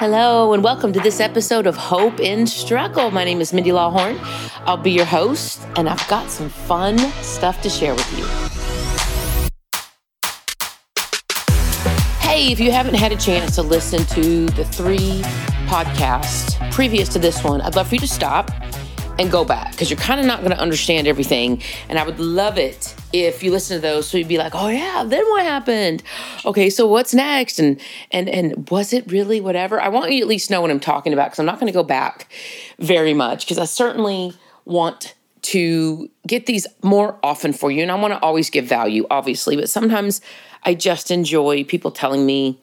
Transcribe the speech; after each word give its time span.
Hello, 0.00 0.54
and 0.54 0.64
welcome 0.64 0.94
to 0.94 1.00
this 1.00 1.20
episode 1.20 1.66
of 1.66 1.76
Hope 1.76 2.20
in 2.20 2.46
Struggle. 2.46 3.10
My 3.10 3.22
name 3.22 3.42
is 3.42 3.52
Mindy 3.52 3.68
Lawhorn. 3.68 4.18
I'll 4.64 4.78
be 4.78 4.92
your 4.92 5.04
host, 5.04 5.60
and 5.76 5.86
I've 5.90 6.08
got 6.08 6.30
some 6.30 6.48
fun 6.48 6.96
stuff 7.20 7.60
to 7.60 7.68
share 7.68 7.94
with 7.94 8.18
you. 8.18 8.24
Hey, 12.20 12.50
if 12.50 12.58
you 12.58 12.72
haven't 12.72 12.94
had 12.94 13.12
a 13.12 13.16
chance 13.16 13.56
to 13.56 13.62
listen 13.62 14.06
to 14.06 14.46
the 14.46 14.64
three 14.64 15.20
podcasts 15.66 16.56
previous 16.72 17.10
to 17.10 17.18
this 17.18 17.44
one, 17.44 17.60
I'd 17.60 17.76
love 17.76 17.88
for 17.88 17.96
you 17.96 18.00
to 18.00 18.08
stop 18.08 18.50
and 19.20 19.30
go 19.30 19.44
back 19.44 19.72
because 19.72 19.90
you're 19.90 19.98
kind 19.98 20.18
of 20.18 20.24
not 20.24 20.38
going 20.38 20.50
to 20.50 20.58
understand 20.58 21.06
everything. 21.06 21.62
And 21.90 21.98
I 21.98 22.04
would 22.04 22.18
love 22.18 22.56
it 22.56 22.94
if 23.12 23.42
you 23.42 23.50
listen 23.50 23.76
to 23.76 23.80
those 23.80 24.08
so 24.08 24.16
you'd 24.16 24.28
be 24.28 24.38
like, 24.38 24.54
"Oh 24.54 24.68
yeah, 24.68 25.04
then 25.06 25.24
what 25.28 25.42
happened? 25.44 26.02
Okay, 26.46 26.70
so 26.70 26.86
what's 26.86 27.12
next?" 27.12 27.58
And 27.58 27.78
and 28.10 28.28
and 28.30 28.70
was 28.70 28.94
it 28.94 29.10
really 29.10 29.40
whatever? 29.40 29.78
I 29.80 29.88
want 29.88 30.10
you 30.10 30.22
at 30.22 30.28
least 30.28 30.50
know 30.50 30.62
what 30.62 30.70
I'm 30.70 30.80
talking 30.80 31.12
about 31.12 31.26
because 31.26 31.38
I'm 31.38 31.46
not 31.46 31.60
going 31.60 31.70
to 31.70 31.76
go 31.76 31.82
back 31.82 32.32
very 32.78 33.12
much 33.12 33.44
because 33.44 33.58
I 33.58 33.66
certainly 33.66 34.32
want 34.64 35.14
to 35.42 36.10
get 36.26 36.46
these 36.46 36.66
more 36.82 37.18
often 37.22 37.52
for 37.52 37.70
you 37.70 37.82
and 37.82 37.90
I 37.90 37.96
want 37.96 38.14
to 38.14 38.20
always 38.20 38.50
give 38.50 38.64
value 38.64 39.06
obviously, 39.10 39.56
but 39.56 39.68
sometimes 39.68 40.20
I 40.64 40.74
just 40.74 41.10
enjoy 41.10 41.64
people 41.64 41.90
telling 41.90 42.26
me 42.26 42.58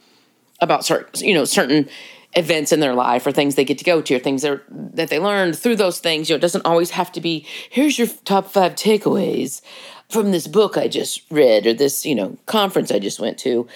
about 0.60 0.86
certain, 0.86 1.28
you 1.28 1.34
know, 1.34 1.46
certain 1.46 1.90
events 2.36 2.72
in 2.72 2.80
their 2.80 2.94
life 2.94 3.26
or 3.26 3.32
things 3.32 3.56
they 3.56 3.66
get 3.66 3.78
to 3.80 3.84
go 3.84 4.02
to 4.02 4.16
or 4.16 4.20
things 4.20 4.42
that, 4.42 4.62
that 4.70 5.10
they 5.10 5.20
learned 5.20 5.58
through 5.58 5.76
those 5.76 6.00
things. 6.00 6.30
You 6.30 6.34
know, 6.34 6.38
it 6.38 6.42
doesn't 6.42 6.66
always 6.66 6.92
have 6.92 7.12
to 7.14 7.22
be, 7.22 7.46
here's 7.70 7.98
your 7.98 8.08
top 8.26 8.48
five 8.52 8.76
takeaways 8.76 9.62
from 10.10 10.32
this 10.32 10.48
book 10.48 10.78
I 10.78 10.88
just 10.88 11.22
read 11.32 11.66
or 11.68 11.74
this, 11.74 12.06
you 12.06 12.16
know, 12.16 12.38
conference 12.46 12.92
I 12.92 13.00
just 13.00 13.20
went 13.20 13.38
to. 13.40 13.68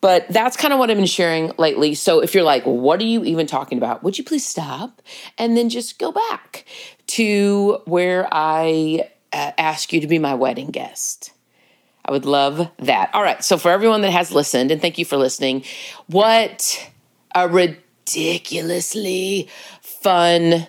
But 0.00 0.26
that's 0.28 0.56
kind 0.56 0.72
of 0.72 0.78
what 0.78 0.90
I've 0.90 0.96
been 0.96 1.06
sharing 1.06 1.52
lately. 1.58 1.94
So 1.94 2.20
if 2.20 2.34
you're 2.34 2.44
like, 2.44 2.64
what 2.64 3.00
are 3.00 3.04
you 3.04 3.24
even 3.24 3.46
talking 3.46 3.78
about? 3.78 4.02
Would 4.02 4.18
you 4.18 4.24
please 4.24 4.46
stop 4.46 5.02
and 5.38 5.56
then 5.56 5.68
just 5.68 5.98
go 5.98 6.12
back 6.12 6.64
to 7.08 7.80
where 7.84 8.28
I 8.30 9.08
uh, 9.32 9.52
ask 9.58 9.92
you 9.92 10.00
to 10.00 10.06
be 10.06 10.18
my 10.18 10.34
wedding 10.34 10.70
guest? 10.70 11.32
I 12.04 12.12
would 12.12 12.24
love 12.24 12.70
that. 12.78 13.10
All 13.12 13.22
right. 13.22 13.44
So, 13.44 13.58
for 13.58 13.70
everyone 13.70 14.00
that 14.00 14.12
has 14.12 14.32
listened, 14.32 14.70
and 14.70 14.80
thank 14.80 14.96
you 14.96 15.04
for 15.04 15.18
listening, 15.18 15.64
what 16.06 16.90
a 17.34 17.46
ridiculously 18.08 19.48
fun 19.80 20.66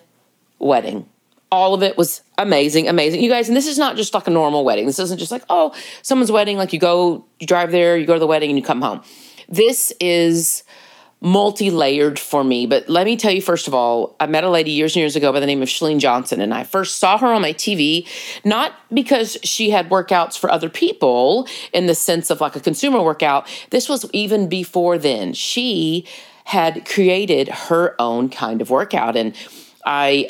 wedding. 0.59 1.07
All 1.51 1.73
of 1.73 1.81
it 1.81 1.97
was 1.97 2.21
amazing, 2.37 2.87
amazing. 2.87 3.23
You 3.23 3.29
guys, 3.29 3.47
and 3.47 3.57
this 3.57 3.67
is 3.67 3.77
not 3.77 3.95
just 3.95 4.13
like 4.13 4.27
a 4.27 4.31
normal 4.31 4.63
wedding. 4.63 4.85
This 4.85 4.99
isn't 4.99 5.17
just 5.17 5.31
like, 5.31 5.43
oh, 5.49 5.73
someone's 6.03 6.31
wedding, 6.31 6.57
like 6.57 6.73
you 6.73 6.79
go, 6.79 7.25
you 7.39 7.47
drive 7.47 7.71
there, 7.71 7.97
you 7.97 8.05
go 8.05 8.13
to 8.13 8.19
the 8.19 8.27
wedding, 8.27 8.49
and 8.49 8.59
you 8.59 8.63
come 8.63 8.81
home. 8.81 9.01
This 9.47 9.91
is 9.99 10.63
multi 11.21 11.71
layered 11.71 12.19
for 12.19 12.43
me. 12.43 12.67
But 12.67 12.87
let 12.87 13.05
me 13.05 13.17
tell 13.17 13.31
you, 13.31 13.41
first 13.41 13.67
of 13.67 13.73
all, 13.73 14.15
I 14.19 14.27
met 14.27 14.43
a 14.43 14.49
lady 14.49 14.71
years 14.71 14.95
and 14.95 15.01
years 15.01 15.15
ago 15.15 15.33
by 15.33 15.39
the 15.39 15.47
name 15.47 15.61
of 15.61 15.67
Chalene 15.67 15.99
Johnson, 15.99 16.39
and 16.39 16.53
I 16.53 16.63
first 16.63 16.99
saw 16.99 17.17
her 17.17 17.27
on 17.27 17.41
my 17.41 17.53
TV, 17.53 18.07
not 18.45 18.73
because 18.93 19.37
she 19.43 19.71
had 19.71 19.89
workouts 19.89 20.37
for 20.37 20.51
other 20.51 20.69
people 20.69 21.47
in 21.73 21.87
the 21.87 21.95
sense 21.95 22.29
of 22.29 22.41
like 22.41 22.55
a 22.55 22.59
consumer 22.59 23.01
workout. 23.01 23.47
This 23.71 23.89
was 23.89 24.09
even 24.13 24.47
before 24.47 24.99
then. 24.99 25.33
She 25.33 26.05
had 26.49 26.83
created 26.83 27.47
her 27.47 27.95
own 27.99 28.27
kind 28.27 28.59
of 28.59 28.71
workout. 28.71 29.15
And 29.15 29.35
I 29.85 30.25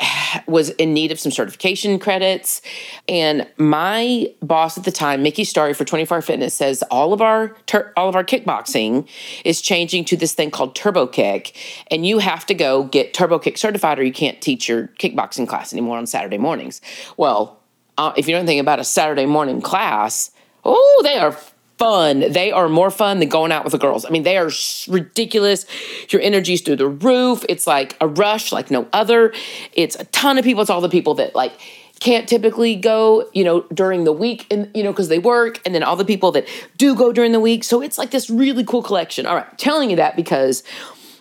was 0.48 0.70
in 0.72 0.94
need 0.94 1.14
of 1.14 1.20
some 1.20 1.32
certification 1.32 1.98
credits. 1.98 2.62
And 3.08 3.48
my 3.56 4.28
boss 4.42 4.78
at 4.78 4.84
the 4.84 4.92
time, 4.92 5.24
Mickey 5.24 5.46
Starry 5.46 5.74
for 5.74 5.86
24 5.86 6.22
Fitness, 6.22 6.54
says 6.54 6.84
all 6.92 7.14
of 7.14 7.22
our 7.22 7.56
all 7.96 8.10
of 8.10 8.18
our 8.18 8.26
kickboxing 8.26 9.08
is 9.46 9.62
changing 9.62 10.04
to 10.06 10.18
this 10.18 10.34
thing 10.34 10.52
called 10.52 10.76
Turbo 10.76 11.08
Kick, 11.08 11.56
and 11.90 12.06
you 12.06 12.20
have 12.20 12.46
to 12.48 12.54
go 12.54 12.84
get 12.84 13.14
Turbo 13.14 13.40
Kick 13.40 13.58
certified, 13.58 13.98
or 13.98 14.04
you 14.04 14.12
can't 14.12 14.42
teach 14.42 14.68
your 14.68 14.88
kickboxing 15.00 15.48
class 15.48 15.72
anymore 15.72 15.98
on 15.98 16.06
Saturday 16.06 16.38
mornings. 16.38 16.82
Well, 17.16 17.62
uh, 17.98 18.12
if 18.18 18.28
you 18.28 18.34
know 18.34 18.40
anything 18.40 18.60
about 18.60 18.80
a 18.80 18.84
Saturday 18.84 19.26
morning 19.26 19.62
class, 19.62 20.32
oh, 20.66 21.02
they 21.02 21.18
are 21.18 21.38
fun. 21.80 22.32
They 22.32 22.52
are 22.52 22.68
more 22.68 22.92
fun 22.92 23.20
than 23.20 23.30
going 23.30 23.52
out 23.52 23.64
with 23.64 23.72
the 23.72 23.80
girls. 23.80 24.06
I 24.06 24.10
mean, 24.10 24.24
they 24.24 24.38
are 24.38 24.52
ridiculous. 24.90 25.66
Your 26.10 26.22
energy's 26.22 26.62
through 26.62 26.76
the 26.76 26.90
roof. 26.90 27.46
It's 27.48 27.66
like 27.66 27.96
a 28.02 28.08
rush 28.08 28.52
like 28.52 28.70
no 28.70 28.88
other. 28.92 29.34
It's 29.74 29.96
a 29.96 30.04
ton 30.06 30.38
of 30.38 30.44
people. 30.44 30.62
It's 30.62 30.70
all 30.70 30.82
the 30.82 30.90
people 30.90 31.16
that 31.16 31.34
like 31.34 31.54
can't 32.02 32.28
typically 32.30 32.76
go, 32.76 33.30
you 33.34 33.44
know, 33.44 33.62
during 33.74 34.04
the 34.04 34.14
week 34.14 34.46
and 34.52 34.70
you 34.76 34.84
know 34.84 34.92
because 34.92 35.08
they 35.08 35.20
work 35.20 35.62
and 35.66 35.74
then 35.74 35.84
all 35.84 35.96
the 35.96 36.06
people 36.06 36.32
that 36.34 36.48
do 36.78 36.96
go 36.96 37.12
during 37.12 37.32
the 37.32 37.40
week. 37.40 37.64
So 37.64 37.82
it's 37.82 37.98
like 37.98 38.12
this 38.12 38.30
really 38.30 38.64
cool 38.66 38.84
collection. 38.84 39.26
All 39.26 39.36
right, 39.36 39.58
telling 39.58 39.90
you 39.90 39.96
that 39.96 40.16
because 40.16 40.64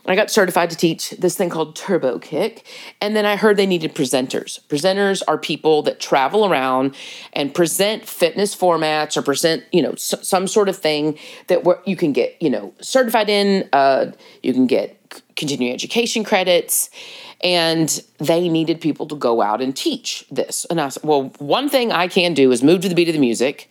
I 0.08 0.16
got 0.16 0.30
certified 0.30 0.70
to 0.70 0.76
teach 0.76 1.10
this 1.10 1.36
thing 1.36 1.50
called 1.50 1.76
Turbo 1.76 2.18
Kick. 2.18 2.64
And 3.00 3.14
then 3.14 3.26
I 3.26 3.36
heard 3.36 3.58
they 3.58 3.66
needed 3.66 3.94
presenters. 3.94 4.58
Presenters 4.66 5.22
are 5.28 5.36
people 5.36 5.82
that 5.82 6.00
travel 6.00 6.46
around 6.46 6.94
and 7.34 7.54
present 7.54 8.08
fitness 8.08 8.56
formats 8.56 9.16
or 9.18 9.22
present, 9.22 9.64
you 9.70 9.82
know, 9.82 9.92
s- 9.92 10.14
some 10.22 10.46
sort 10.46 10.70
of 10.70 10.76
thing 10.78 11.18
that 11.48 11.62
you 11.86 11.94
can 11.94 12.12
get, 12.12 12.40
you 12.40 12.48
know, 12.48 12.72
certified 12.80 13.28
in, 13.28 13.68
uh, 13.74 14.06
you 14.42 14.54
can 14.54 14.66
get 14.66 14.96
continuing 15.36 15.74
education 15.74 16.24
credits. 16.24 16.88
And 17.44 18.02
they 18.18 18.48
needed 18.48 18.80
people 18.80 19.06
to 19.08 19.14
go 19.14 19.42
out 19.42 19.60
and 19.60 19.76
teach 19.76 20.24
this. 20.30 20.64
And 20.70 20.80
I 20.80 20.88
said, 20.88 21.04
well, 21.04 21.24
one 21.38 21.68
thing 21.68 21.92
I 21.92 22.08
can 22.08 22.34
do 22.34 22.50
is 22.50 22.62
move 22.62 22.80
to 22.80 22.88
the 22.88 22.94
beat 22.94 23.08
of 23.08 23.14
the 23.14 23.20
music 23.20 23.68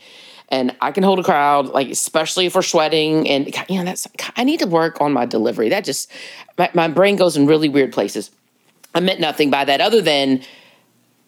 and 0.49 0.75
I 0.81 0.91
can 0.91 1.03
hold 1.03 1.19
a 1.19 1.23
crowd, 1.23 1.67
like 1.67 1.89
especially 1.89 2.45
if 2.45 2.55
we're 2.55 2.61
sweating. 2.61 3.27
And 3.27 3.47
you 3.69 3.77
know, 3.77 3.85
that's 3.85 4.07
I 4.35 4.43
need 4.43 4.59
to 4.59 4.67
work 4.67 5.01
on 5.01 5.13
my 5.13 5.25
delivery. 5.25 5.69
That 5.69 5.83
just 5.83 6.11
my, 6.57 6.69
my 6.73 6.87
brain 6.87 7.15
goes 7.15 7.35
in 7.35 7.47
really 7.47 7.69
weird 7.69 7.91
places. 7.91 8.31
I 8.95 8.99
meant 8.99 9.19
nothing 9.19 9.49
by 9.49 9.65
that 9.65 9.81
other 9.81 10.01
than 10.01 10.41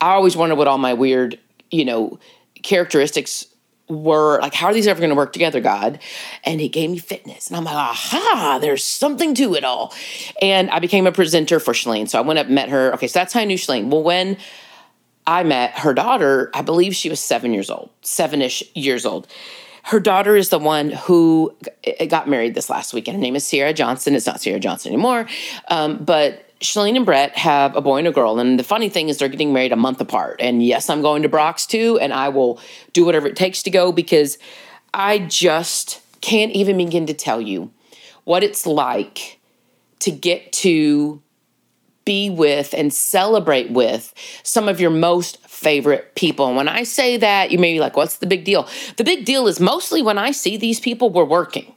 I 0.02 0.14
always 0.14 0.36
wonder 0.36 0.56
what 0.56 0.68
all 0.68 0.78
my 0.78 0.94
weird, 0.94 1.38
you 1.70 1.86
know, 1.86 2.20
characteristics 2.64 3.46
were 3.90 4.40
like 4.40 4.54
how 4.54 4.68
are 4.68 4.74
these 4.74 4.88
ever 4.88 5.00
going 5.00 5.10
to 5.10 5.16
work 5.16 5.34
together 5.34 5.60
god 5.60 5.98
and 6.44 6.62
he 6.62 6.70
gave 6.70 6.92
me 6.92 7.00
fitness 7.00 7.48
and 7.48 7.58
i'm 7.58 7.64
like 7.64 7.74
aha 7.74 8.60
there's 8.62 8.86
something 8.86 9.34
to 9.34 9.56
it 9.56 9.64
all 9.64 9.92
and 10.44 10.70
i 10.70 10.78
became 10.78 11.08
a 11.08 11.12
presenter 11.12 11.60
for 11.60 11.74
Chalene. 11.74 12.08
so 12.08 12.20
i 12.20 12.22
went 12.22 12.38
up 12.38 12.48
met 12.48 12.70
her 12.70 12.94
okay 12.94 13.08
so 13.08 13.18
that's 13.18 13.34
how 13.34 13.40
i 13.40 13.46
knew 13.46 13.58
Chalene. 13.58 13.90
well 13.90 14.04
when 14.04 14.38
I 15.30 15.44
met 15.44 15.78
her 15.78 15.94
daughter, 15.94 16.50
I 16.56 16.64
believe 16.64 16.96
she 16.96 17.08
was 17.08 17.20
seven 17.20 17.54
years 17.54 17.70
old, 17.70 17.92
seven 18.02 18.42
ish 18.42 18.64
years 18.74 19.06
old. 19.06 19.28
Her 19.84 20.00
daughter 20.00 20.36
is 20.36 20.50
the 20.50 20.58
one 20.58 20.90
who 20.90 21.56
got 22.08 22.28
married 22.28 22.56
this 22.56 22.68
last 22.68 22.96
weekend. 22.96 23.18
Her 23.18 23.22
name 23.22 23.36
is 23.36 23.46
Sierra 23.46 23.72
Johnson. 23.72 24.16
It's 24.16 24.26
not 24.26 24.42
Sierra 24.42 24.60
Johnson 24.60 24.92
anymore. 24.92 25.28
Um, 25.68 26.04
but 26.04 26.52
Chalene 26.62 26.96
and 26.96 27.06
Brett 27.06 27.38
have 27.38 27.76
a 27.76 27.82
boy 27.82 28.00
and 28.00 28.08
a 28.08 28.12
girl. 28.12 28.40
And 28.40 28.58
the 28.58 28.64
funny 28.64 28.90
thing 28.90 29.08
is, 29.08 29.20
they're 29.20 29.30
getting 29.30 29.54
married 29.54 29.72
a 29.72 29.76
month 29.76 30.02
apart. 30.02 30.38
And 30.40 30.64
yes, 30.66 30.90
I'm 30.90 31.04
going 31.04 31.22
to 31.22 31.30
Brock's 31.30 31.68
too. 31.68 32.00
And 32.02 32.12
I 32.12 32.30
will 32.30 32.60
do 32.94 33.06
whatever 33.06 33.28
it 33.28 33.36
takes 33.36 33.62
to 33.64 33.70
go 33.70 33.92
because 33.92 34.40
I 34.96 35.20
just 35.20 36.02
can't 36.22 36.52
even 36.54 36.78
begin 36.78 37.06
to 37.06 37.14
tell 37.14 37.40
you 37.40 37.72
what 38.24 38.44
it's 38.44 38.66
like 38.66 39.40
to 40.00 40.10
get 40.10 40.52
to 40.54 41.22
be 42.10 42.28
with 42.28 42.74
and 42.76 42.92
celebrate 42.92 43.70
with 43.70 44.16
some 44.42 44.68
of 44.68 44.82
your 44.82 44.90
most 44.90 45.38
favorite 45.48 46.16
people. 46.16 46.48
And 46.48 46.58
when 46.58 46.68
I 46.68 46.82
say 46.82 47.18
that, 47.18 47.52
you 47.52 47.60
may 47.60 47.74
be 47.74 47.80
like, 47.80 47.96
what's 47.96 48.18
the 48.18 48.26
big 48.26 48.46
deal? 48.46 48.68
The 48.98 49.04
big 49.04 49.26
deal 49.26 49.48
is 49.48 49.60
mostly 49.60 50.02
when 50.02 50.18
I 50.18 50.32
see 50.32 50.58
these 50.58 50.80
people, 50.80 51.12
we're 51.12 51.24
working. 51.24 51.76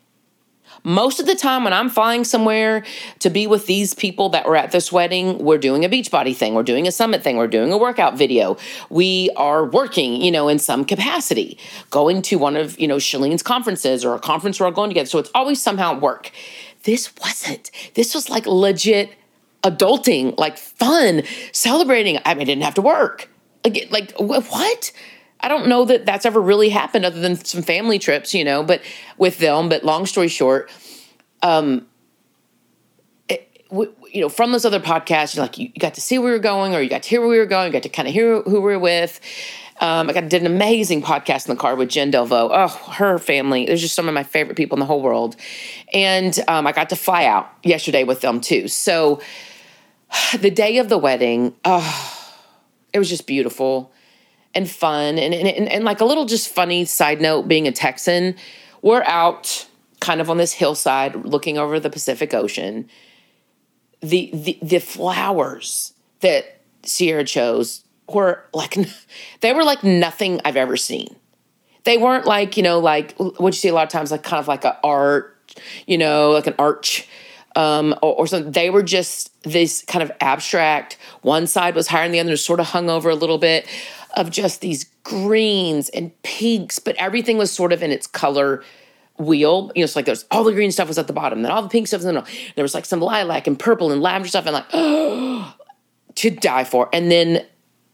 Most 0.84 1.20
of 1.20 1.26
the 1.26 1.34
time, 1.34 1.65
when 1.65 1.75
I'm 1.75 1.91
flying 1.91 2.25
somewhere 2.25 2.82
to 3.19 3.28
be 3.28 3.47
with 3.47 3.66
these 3.66 3.93
people 3.93 4.31
that 4.31 4.47
were 4.48 4.56
at 4.56 4.72
this 4.72 4.91
wedding, 4.91 5.37
we're 5.37 5.59
doing 5.59 5.84
a 5.84 5.88
Beachbody 5.91 6.34
thing, 6.34 6.54
we're 6.54 6.62
doing 6.62 6.88
a 6.88 6.93
summit 6.93 7.22
thing, 7.22 7.37
we're 7.37 7.47
doing 7.47 7.70
a 7.70 7.76
workout 7.76 8.16
video. 8.16 8.56
We 8.88 9.28
are 9.37 9.66
working, 9.66 10.22
you 10.22 10.31
know, 10.31 10.49
in 10.49 10.59
some 10.59 10.87
capacity, 10.87 11.59
going 11.91 12.22
to 12.22 12.37
one 12.37 12.56
of, 12.56 12.81
you 12.81 12.88
know, 12.88 12.99
Chalene's 12.99 13.43
conferences 13.43 14.03
or 14.03 14.14
a 14.14 14.19
conference 14.19 14.59
we're 14.59 14.66
all 14.66 14.72
going 14.72 14.88
together. 14.88 15.10
So 15.10 15.19
it's 15.19 15.31
always 15.34 15.62
somehow 15.62 15.99
work. 15.99 16.31
This 16.84 17.12
wasn't. 17.20 17.70
This 17.93 18.14
was 18.14 18.31
like 18.31 18.46
legit 18.46 19.11
adulting, 19.62 20.38
like 20.38 20.59
fun, 20.59 21.23
celebrating. 21.53 22.19
I 22.25 22.35
mean, 22.35 22.43
I 22.43 22.44
didn't 22.44 22.64
have 22.64 22.75
to 22.75 22.82
work. 22.82 23.29
Like, 23.64 23.88
like 23.91 24.12
what? 24.19 24.93
I 25.41 25.49
don't 25.49 25.69
know 25.69 25.85
that 25.85 26.06
that's 26.06 26.25
ever 26.25 26.41
really 26.41 26.69
happened 26.69 27.05
other 27.05 27.20
than 27.20 27.37
some 27.37 27.62
family 27.62 27.99
trips, 27.99 28.32
you 28.35 28.44
know, 28.44 28.62
but 28.62 28.81
with 29.19 29.38
them. 29.38 29.69
But 29.69 29.85
long 29.85 30.06
story 30.06 30.29
short, 30.29 30.70
um, 31.43 31.87
you 33.70 34.20
know, 34.20 34.29
from 34.29 34.53
those 34.53 34.64
other 34.64 34.81
podcasts, 34.81 35.35
you're 35.35 35.44
like, 35.44 35.59
you, 35.59 35.67
you 35.75 35.81
got 35.81 35.94
to 35.94 36.00
see 36.00 36.19
where 36.19 36.26
we 36.26 36.32
were 36.32 36.38
going, 36.38 36.75
or 36.75 36.81
you 36.81 36.91
got 36.91 37.03
to 37.05 37.09
hear 37.09 37.20
where 37.20 37.31
we 37.31 37.38
were 37.38 37.47
going, 37.47 37.67
you 37.67 37.73
got 37.73 37.82
to 37.85 37.88
kind 37.88 38.06
of 38.06 38.14
hear 38.14 38.43
who 38.43 38.61
we 38.61 38.61
were 38.61 38.79
with. 38.79 39.20
Um, 39.81 40.09
I 40.09 40.12
got 40.12 40.29
did 40.29 40.43
an 40.43 40.47
amazing 40.47 41.03
podcast 41.03 41.49
in 41.49 41.55
the 41.55 41.61
car 41.61 41.75
with 41.75 41.88
Jen 41.88 42.12
Delvo. 42.12 42.50
Oh, 42.53 42.69
her 42.93 43.19
family. 43.19 43.67
There's 43.67 43.81
just 43.81 43.97
some 43.97 44.06
of 44.06 44.14
my 44.14 44.23
favorite 44.23 44.56
people 44.56 44.76
in 44.76 44.81
the 44.81 44.87
whole 44.87 45.03
world. 45.03 45.35
And 45.93 46.38
um, 46.47 46.67
I 46.67 46.73
got 46.73 46.91
to 46.91 46.97
fly 46.97 47.25
out 47.25 47.50
yesterday 47.64 48.05
with 48.05 48.20
them 48.20 48.41
too. 48.41 48.69
So 48.69 49.20
the 50.38 50.50
day 50.50 50.79
of 50.79 50.88
the 50.88 50.99
wedding, 50.99 51.55
oh, 51.64 52.19
it 52.93 52.99
was 52.99 53.09
just 53.09 53.26
beautiful 53.26 53.93
and 54.55 54.69
fun. 54.69 55.19
And, 55.19 55.35
and, 55.35 55.49
and, 55.49 55.69
and 55.69 55.85
like 55.85 56.00
a 56.00 56.05
little 56.05 56.26
just 56.26 56.49
funny 56.49 56.85
side 56.85 57.20
note 57.20 57.49
being 57.49 57.67
a 57.67 57.73
Texan, 57.73 58.37
we're 58.82 59.03
out 59.05 59.67
kind 60.00 60.20
of 60.20 60.29
on 60.29 60.37
this 60.37 60.53
hillside 60.53 61.14
looking 61.25 61.59
over 61.59 61.79
the 61.79 61.88
Pacific 61.91 62.35
Ocean. 62.35 62.88
the 64.00 64.31
the 64.35 64.59
the 64.61 64.81
flowers 64.81 65.93
that 66.20 66.61
Sierra 66.85 67.25
chose 67.25 67.85
were 68.09 68.44
like 68.53 68.76
they 69.41 69.53
were 69.53 69.62
like 69.62 69.85
nothing 69.85 70.41
I've 70.44 70.56
ever 70.56 70.76
seen. 70.76 71.14
They 71.85 71.99
weren't 71.99 72.26
like 72.26 72.56
you 72.56 72.64
know 72.64 72.81
like 72.81 73.14
what 73.17 73.47
you 73.47 73.53
see 73.53 73.69
a 73.69 73.73
lot 73.73 73.85
of 73.85 73.91
times 73.91 74.11
like 74.11 74.25
kind 74.25 74.41
of 74.41 74.49
like 74.49 74.64
an 74.64 74.75
art, 74.82 75.38
you 75.87 75.99
know, 75.99 76.32
like 76.32 76.49
an 76.49 76.55
arch 76.59 77.06
um, 77.56 77.94
or, 78.02 78.14
or 78.14 78.26
something. 78.26 78.52
They 78.52 78.70
were 78.70 78.82
just 78.82 79.43
this 79.43 79.84
kind 79.87 80.02
of 80.02 80.12
abstract. 80.20 80.96
One 81.22 81.46
side 81.46 81.75
was 81.75 81.88
higher 81.88 82.04
than 82.04 82.12
the 82.12 82.20
other, 82.20 82.37
sort 82.37 82.60
of 82.60 82.66
hung 82.66 82.90
over 82.90 83.10
a 83.10 83.14
little 83.14 83.38
bit 83.38 83.66
of 84.16 84.31
just 84.31 84.60
these 84.60 84.84
greens 85.04 85.88
and 85.90 86.10
pinks, 86.22 86.78
but 86.78 86.96
everything 86.96 87.38
was 87.38 87.50
sort 87.50 87.72
of 87.72 87.82
in 87.82 87.90
its 87.90 88.06
color 88.06 88.62
wheel. 89.19 89.70
You 89.75 89.81
know, 89.81 89.84
it's 89.84 89.96
like 89.96 90.04
there's 90.04 90.25
all 90.31 90.44
the 90.44 90.52
green 90.52 90.72
stuff 90.72 90.88
was 90.88 90.99
at 90.99 91.06
the 91.06 91.12
bottom, 91.12 91.43
then 91.43 91.50
all 91.50 91.62
the 91.62 91.69
pink 91.69 91.87
stuff 91.87 91.99
was 91.99 92.06
in 92.06 92.14
the 92.14 92.20
middle. 92.20 92.34
There 92.54 92.62
was 92.62 92.75
like 92.75 92.84
some 92.84 93.00
lilac 93.00 93.46
and 93.46 93.58
purple 93.58 93.90
and 93.90 94.00
lavender 94.00 94.28
stuff, 94.28 94.46
and 94.46 94.54
like 94.54 94.70
to 96.16 96.31
die 96.31 96.64
for. 96.64 96.88
And 96.93 97.10
then 97.10 97.44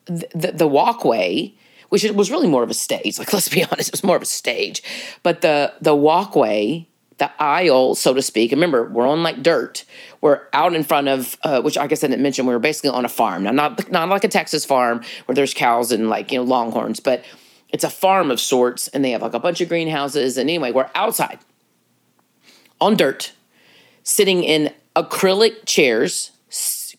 the, 0.07 0.29
the, 0.35 0.53
the 0.53 0.69
walkway, 0.69 1.55
which 1.89 2.05
was 2.05 2.31
really 2.31 2.49
more 2.49 2.63
of 2.63 2.71
a 2.71 2.75
stage. 2.75 3.19
Like 3.19 3.33
let's 3.33 3.49
be 3.49 3.65
honest, 3.65 3.89
it 3.89 3.93
was 3.93 4.05
more 4.05 4.17
of 4.17 4.23
a 4.23 4.27
stage. 4.27 4.83
But 5.23 5.41
the 5.41 5.73
the 5.81 5.95
walkway 5.95 6.89
the 7.19 7.31
aisle, 7.43 7.95
so 7.95 8.15
to 8.15 8.23
speak. 8.23 8.53
Remember, 8.53 8.89
we're 8.89 9.07
on 9.07 9.23
like 9.23 9.43
dirt. 9.43 9.85
We're 10.21 10.43
out 10.53 10.75
in 10.75 10.85
front 10.85 11.09
of, 11.09 11.37
uh, 11.43 11.61
which 11.63 11.77
I 11.77 11.87
guess 11.87 12.03
I 12.03 12.09
didn't 12.09 12.23
mention, 12.23 12.47
we 12.47 12.53
were 12.53 12.59
basically 12.59 12.91
on 12.91 13.05
a 13.05 13.09
farm. 13.09 13.45
Now, 13.45 13.51
not 13.51 13.91
not 13.91 14.09
like 14.09 14.25
a 14.25 14.29
Texas 14.29 14.65
farm 14.65 15.03
where 15.27 15.35
there's 15.35 15.55
cows 15.55 15.93
and 15.93 16.09
like 16.09 16.33
you 16.33 16.39
know 16.39 16.45
longhorns, 16.45 17.01
but 17.01 17.25
it's 17.71 17.85
a 17.85 17.91
farm 17.91 18.31
of 18.31 18.41
sorts, 18.41 18.89
and 18.89 19.05
they 19.05 19.11
have 19.11 19.23
like 19.23 19.35
a 19.35 19.41
bunch 19.41 19.61
of 19.61 19.69
greenhouses. 19.69 20.39
And 20.39 20.49
anyway, 20.49 20.73
we're 20.73 20.91
outside 20.95 21.39
on 22.81 22.97
dirt, 22.97 23.33
sitting 24.03 24.45
in 24.45 24.73
acrylic 24.97 25.67
chairs, 25.67 26.31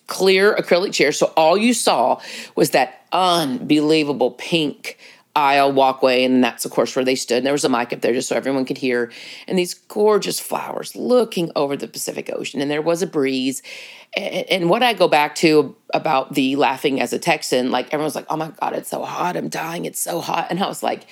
clear 0.07 0.55
acrylic 0.55 0.93
chairs. 0.93 1.17
So 1.17 1.33
all 1.37 1.57
you 1.57 1.73
saw 1.73 2.21
was 2.55 2.71
that 2.71 3.05
unbelievable 3.11 4.31
pink 4.31 4.97
aisle 5.35 5.71
walkway 5.71 6.23
and 6.23 6.43
that's 6.43 6.65
of 6.65 6.71
course 6.71 6.95
where 6.95 7.05
they 7.05 7.15
stood. 7.15 7.37
And 7.37 7.45
there 7.45 7.53
was 7.53 7.63
a 7.63 7.69
mic 7.69 7.93
up 7.93 8.01
there 8.01 8.13
just 8.13 8.27
so 8.27 8.35
everyone 8.35 8.65
could 8.65 8.77
hear. 8.77 9.11
And 9.47 9.57
these 9.57 9.73
gorgeous 9.73 10.39
flowers 10.39 10.95
looking 10.95 11.51
over 11.55 11.77
the 11.77 11.87
pacific 11.87 12.29
ocean. 12.33 12.61
And 12.61 12.69
there 12.69 12.81
was 12.81 13.01
a 13.01 13.07
breeze. 13.07 13.61
And, 14.17 14.69
what 14.69 14.81
i 14.81 14.93
go 14.93 15.07
back 15.07 15.35
to 15.35 15.75
about 15.93 16.33
the 16.33 16.55
laughing 16.55 16.99
as 16.99 17.13
a 17.13 17.19
texan 17.19 17.69
like 17.69 17.93
everyone's 17.93 18.15
like 18.15 18.25
oh 18.29 18.37
my 18.37 18.51
god 18.59 18.73
it's 18.73 18.89
so 18.89 19.03
hot. 19.03 19.37
I'm 19.37 19.49
dying. 19.49 19.85
It's 19.85 19.99
so 19.99 20.19
hot. 20.19 20.47
And 20.49 20.61
i 20.61 20.67
was 20.67 20.83
like 20.83 21.05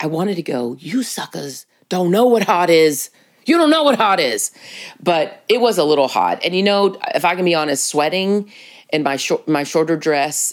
i 0.00 0.06
wanted 0.06 0.34
to 0.36 0.42
go 0.42 0.76
you 0.78 1.02
suckers 1.02 1.66
don't 1.88 2.10
know 2.10 2.26
what 2.26 2.42
hot 2.42 2.68
is. 2.68 3.10
You 3.44 3.56
don't 3.56 3.70
know 3.70 3.84
what 3.84 3.96
hot 3.96 4.18
is. 4.18 4.50
But 5.00 5.44
it 5.48 5.60
was 5.60 5.78
a 5.78 5.84
little 5.84 6.08
hot. 6.08 6.40
And 6.44 6.54
you 6.54 6.64
know 6.64 6.98
if 7.14 7.24
i 7.24 7.36
can 7.36 7.44
be 7.44 7.54
honest 7.54 7.86
sweating 7.86 8.50
in 8.92 9.04
my 9.04 9.16
short 9.16 9.46
my 9.46 9.62
shorter 9.62 9.96
dress 9.96 10.52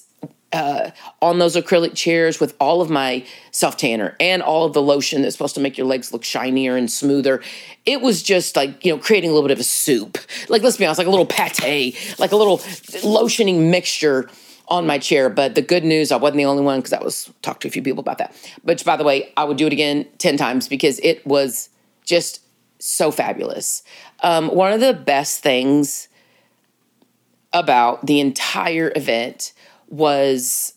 uh, 0.54 0.92
on 1.22 1.40
those 1.40 1.56
acrylic 1.56 1.96
chairs 1.96 2.40
with 2.40 2.56
all 2.60 2.82
of 2.82 2.90
my 2.90 3.26
self 3.52 3.76
tanner 3.76 4.16
and 4.20 4.42
all 4.42 4.66
of 4.66 4.74
the 4.74 4.82
lotion 4.82 5.22
that's 5.22 5.36
supposed 5.36 5.56
to 5.56 5.62
make 5.62 5.78
your 5.78 5.88
legs 5.88 6.14
look 6.14 6.24
shinier 6.24 6.78
and 6.78 6.90
smoother. 6.92 7.42
It 7.86 8.02
was 8.02 8.24
just 8.24 8.56
like, 8.56 8.86
you 8.86 8.94
know, 8.94 9.00
creating 9.02 9.32
a 9.32 9.34
little 9.34 9.48
bit 9.48 9.54
of 9.54 9.60
a 9.60 9.66
soup. 9.66 10.18
Like, 10.48 10.62
let's 10.62 10.78
be 10.78 10.86
honest, 10.86 11.00
like 11.00 11.08
a 11.08 11.10
little 11.10 11.26
pate, 11.26 12.16
like 12.20 12.32
a 12.32 12.36
little 12.36 12.60
lotioning 12.60 13.72
mixture 13.72 14.30
on 14.68 14.86
my 14.86 15.00
chair. 15.00 15.30
But 15.30 15.56
the 15.56 15.62
good 15.62 15.84
news, 15.84 16.12
I 16.12 16.18
wasn't 16.18 16.38
the 16.38 16.46
only 16.46 16.64
one 16.64 16.80
because 16.80 16.94
I 16.94 17.04
was 17.04 17.32
talked 17.42 17.64
to 17.64 17.68
a 17.68 17.72
few 17.72 17.82
people 17.82 18.00
about 18.00 18.20
that. 18.20 18.36
But 18.64 18.84
by 18.86 18.96
the 18.96 19.04
way, 19.04 19.34
I 19.36 19.44
would 19.44 19.58
do 19.58 19.68
it 19.68 19.74
again 19.74 20.08
10 20.20 20.38
times 20.38 20.68
because 20.68 21.00
it 21.00 21.26
was 21.26 21.70
just 22.06 22.42
so 22.80 23.12
fabulous. 23.12 23.84
Um, 24.22 24.50
one 24.50 24.72
of 24.72 24.82
the 24.82 24.94
best 24.94 25.42
things 25.42 26.10
about 27.54 28.06
the 28.06 28.20
entire 28.20 28.92
event 28.96 29.53
was 29.94 30.74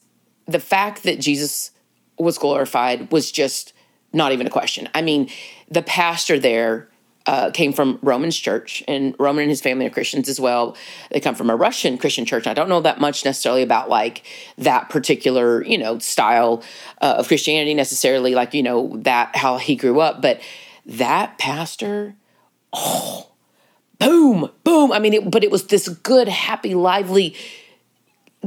the 0.46 0.60
fact 0.60 1.04
that 1.04 1.18
Jesus 1.18 1.70
was 2.18 2.36
glorified 2.36 3.10
was 3.10 3.32
just 3.32 3.72
not 4.12 4.32
even 4.32 4.46
a 4.46 4.50
question. 4.50 4.88
I 4.94 5.00
mean, 5.00 5.30
the 5.70 5.82
pastor 5.82 6.38
there 6.38 6.88
uh, 7.24 7.50
came 7.50 7.72
from 7.72 7.98
Roman's 8.02 8.36
church, 8.36 8.84
and 8.86 9.16
Roman 9.18 9.42
and 9.42 9.50
his 9.50 9.62
family 9.62 9.86
are 9.86 9.90
Christians 9.90 10.28
as 10.28 10.38
well. 10.38 10.76
They 11.10 11.18
come 11.18 11.34
from 11.34 11.48
a 11.48 11.56
Russian 11.56 11.96
Christian 11.96 12.26
church. 12.26 12.46
I 12.46 12.52
don't 12.52 12.68
know 12.68 12.82
that 12.82 13.00
much 13.00 13.24
necessarily 13.24 13.62
about 13.62 13.88
like 13.88 14.22
that 14.58 14.90
particular, 14.90 15.64
you 15.64 15.78
know, 15.78 15.98
style 15.98 16.62
uh, 17.00 17.16
of 17.18 17.28
Christianity 17.28 17.72
necessarily, 17.72 18.34
like 18.34 18.52
you 18.52 18.62
know 18.62 18.96
that 18.98 19.34
how 19.34 19.56
he 19.56 19.76
grew 19.76 20.00
up. 20.00 20.20
But 20.20 20.40
that 20.84 21.38
pastor, 21.38 22.14
oh, 22.74 23.30
boom, 23.98 24.50
boom. 24.62 24.92
I 24.92 24.98
mean, 24.98 25.14
it, 25.14 25.30
but 25.30 25.42
it 25.42 25.50
was 25.50 25.66
this 25.66 25.88
good, 25.88 26.28
happy, 26.28 26.74
lively 26.74 27.34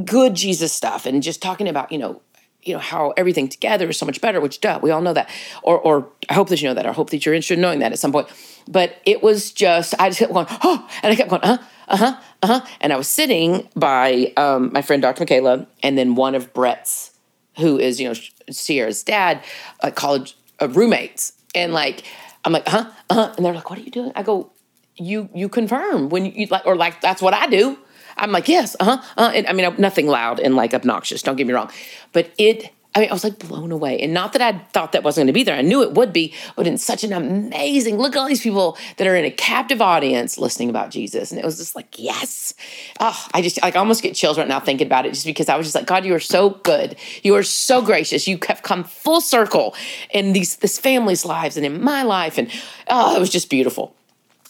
good 0.06 0.36
Jesus 0.36 0.72
stuff 0.74 1.06
and 1.06 1.22
just 1.22 1.42
talking 1.42 1.68
about, 1.68 1.92
you 1.92 1.98
know, 1.98 2.22
you 2.64 2.74
know 2.74 2.80
how 2.80 3.14
everything 3.16 3.48
together 3.48 3.90
is 3.90 3.98
so 3.98 4.06
much 4.06 4.20
better 4.20 4.42
which 4.42 4.60
duh 4.60 4.80
we 4.82 4.92
all 4.92 5.02
know 5.02 5.14
that. 5.14 5.30
Or 5.64 5.80
or 5.80 6.10
i 6.30 6.34
hope 6.34 6.50
that 6.50 6.62
you 6.62 6.68
know 6.68 6.74
that. 6.74 6.86
Or 6.86 6.94
hope 6.94 7.10
that 7.12 7.26
you're 7.26 7.34
interested 7.34 7.56
in 7.56 7.62
knowing 7.62 7.80
that 7.80 7.92
at 7.92 8.00
some 8.00 8.12
point. 8.12 8.28
But 8.68 8.98
it 9.06 9.24
was 9.24 9.52
just 9.52 9.94
i 10.00 10.10
just 10.10 10.20
kept 10.20 10.34
going 10.34 10.48
oh 10.50 10.88
and 11.02 11.14
i 11.14 11.16
kept 11.16 11.30
going 11.30 11.42
uh-huh 11.42 11.64
uh-huh 11.88 12.20
uh-huh. 12.42 12.66
And 12.82 12.92
i 12.92 12.98
was 12.98 13.08
sitting 13.08 13.70
by 13.76 14.34
um, 14.36 14.72
my 14.74 14.82
friend 14.82 15.02
dr 15.02 15.20
michaela 15.22 15.68
and 15.82 15.98
then 15.98 16.16
one 16.16 16.36
of 16.36 16.54
brett's 16.54 17.12
who 17.58 17.80
is 17.80 18.00
you 18.00 18.10
know 18.10 18.16
sierra's 18.52 19.04
dad 19.04 19.44
uh, 19.82 19.92
college 19.92 20.38
uh, 20.62 20.68
roommates. 20.68 21.34
And 21.56 21.72
like 21.74 22.04
i'm 22.44 22.52
like 22.52 22.68
uh-huh 22.68 22.92
uh-huh. 23.10 23.34
And 23.38 23.46
they're 23.46 23.54
like 23.54 23.70
what 23.70 23.80
are 23.80 23.84
you 23.84 23.92
doing? 23.92 24.12
I 24.16 24.24
go 24.24 24.52
you 24.98 25.30
you 25.34 25.48
confirm 25.48 26.10
when 26.10 26.26
you 26.26 26.46
like 26.48 26.66
or 26.66 26.76
like 26.76 27.00
that's 27.00 27.22
what 27.22 27.34
i 27.34 27.48
do 27.48 27.78
I'm 28.20 28.32
like, 28.32 28.48
yes, 28.48 28.76
uh 28.80 28.98
huh. 28.98 29.02
Uh, 29.18 29.32
and 29.34 29.48
I 29.48 29.54
mean, 29.54 29.74
nothing 29.78 30.08
loud 30.08 30.40
and 30.40 30.56
like 30.56 30.74
obnoxious, 30.74 31.22
don't 31.22 31.36
get 31.36 31.48
me 31.48 31.54
wrong. 31.54 31.72
But 32.12 32.32
it, 32.38 32.72
I 32.96 33.02
mean, 33.02 33.10
I 33.10 33.14
was 33.14 33.24
like 33.24 33.38
blown 33.38 33.72
away. 33.72 34.00
And 34.00 34.14
not 34.14 34.34
that 34.34 34.42
I 34.42 34.58
thought 34.74 34.94
that 34.94 35.04
wasn't 35.04 35.24
going 35.24 35.28
to 35.28 35.34
be 35.34 35.44
there. 35.44 35.56
I 35.56 35.62
knew 35.62 35.84
it 35.84 35.94
would 35.94 36.12
be, 36.12 36.34
but 36.56 36.66
in 36.66 36.78
such 36.78 37.04
an 37.04 37.14
amazing 37.14 37.98
look 37.98 38.16
at 38.16 38.20
all 38.20 38.28
these 38.28 38.42
people 38.42 38.78
that 38.98 39.06
are 39.06 39.16
in 39.16 39.26
a 39.26 39.32
captive 39.32 39.82
audience 39.82 40.38
listening 40.40 40.70
about 40.70 40.90
Jesus. 40.90 41.32
And 41.32 41.40
it 41.40 41.46
was 41.46 41.58
just 41.58 41.76
like, 41.76 42.00
yes. 42.00 42.56
Oh, 43.00 43.28
I 43.34 43.42
just 43.42 43.62
like 43.62 43.76
almost 43.76 44.02
get 44.02 44.16
chills 44.16 44.40
right 44.40 44.48
now 44.48 44.60
thinking 44.60 44.88
about 44.88 45.06
it 45.06 45.14
just 45.14 45.26
because 45.26 45.50
I 45.50 45.56
was 45.56 45.68
just 45.68 45.76
like, 45.76 45.86
God, 45.86 46.04
you 46.04 46.16
are 46.16 46.20
so 46.20 46.50
good. 46.50 46.96
You 47.22 47.36
are 47.36 47.44
so 47.44 47.82
gracious. 47.82 48.28
You 48.28 48.40
have 48.48 48.64
come 48.64 48.84
full 48.84 49.22
circle 49.22 49.76
in 50.12 50.34
these 50.34 50.56
this 50.58 50.80
family's 50.80 51.26
lives 51.26 51.58
and 51.58 51.66
in 51.66 51.84
my 51.84 52.02
life. 52.02 52.40
And 52.40 52.50
oh, 52.90 53.16
it 53.16 53.20
was 53.20 53.30
just 53.30 53.52
beautiful. 53.52 53.96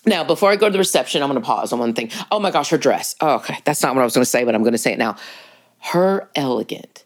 Now, 0.06 0.24
before 0.24 0.50
I 0.50 0.56
go 0.56 0.68
to 0.68 0.72
the 0.72 0.80
reception, 0.80 1.22
I'm 1.22 1.30
going 1.30 1.42
to 1.42 1.46
pause 1.46 1.74
on 1.74 1.80
one 1.80 1.94
thing. 1.94 2.12
Oh 2.32 2.40
my 2.40 2.52
gosh, 2.52 2.70
her 2.70 2.78
dress. 2.78 3.16
Oh, 3.22 3.36
okay. 3.36 3.58
That's 3.66 3.82
not 3.84 3.96
what 3.96 4.02
I 4.02 4.06
was 4.06 4.14
going 4.14 4.24
to 4.24 4.30
say, 4.30 4.44
but 4.44 4.56
I'm 4.56 4.62
going 4.62 4.74
to 4.74 4.78
say 4.78 4.94
it 4.94 5.00
now. 5.00 5.18
Her 5.80 6.30
elegant, 6.36 7.06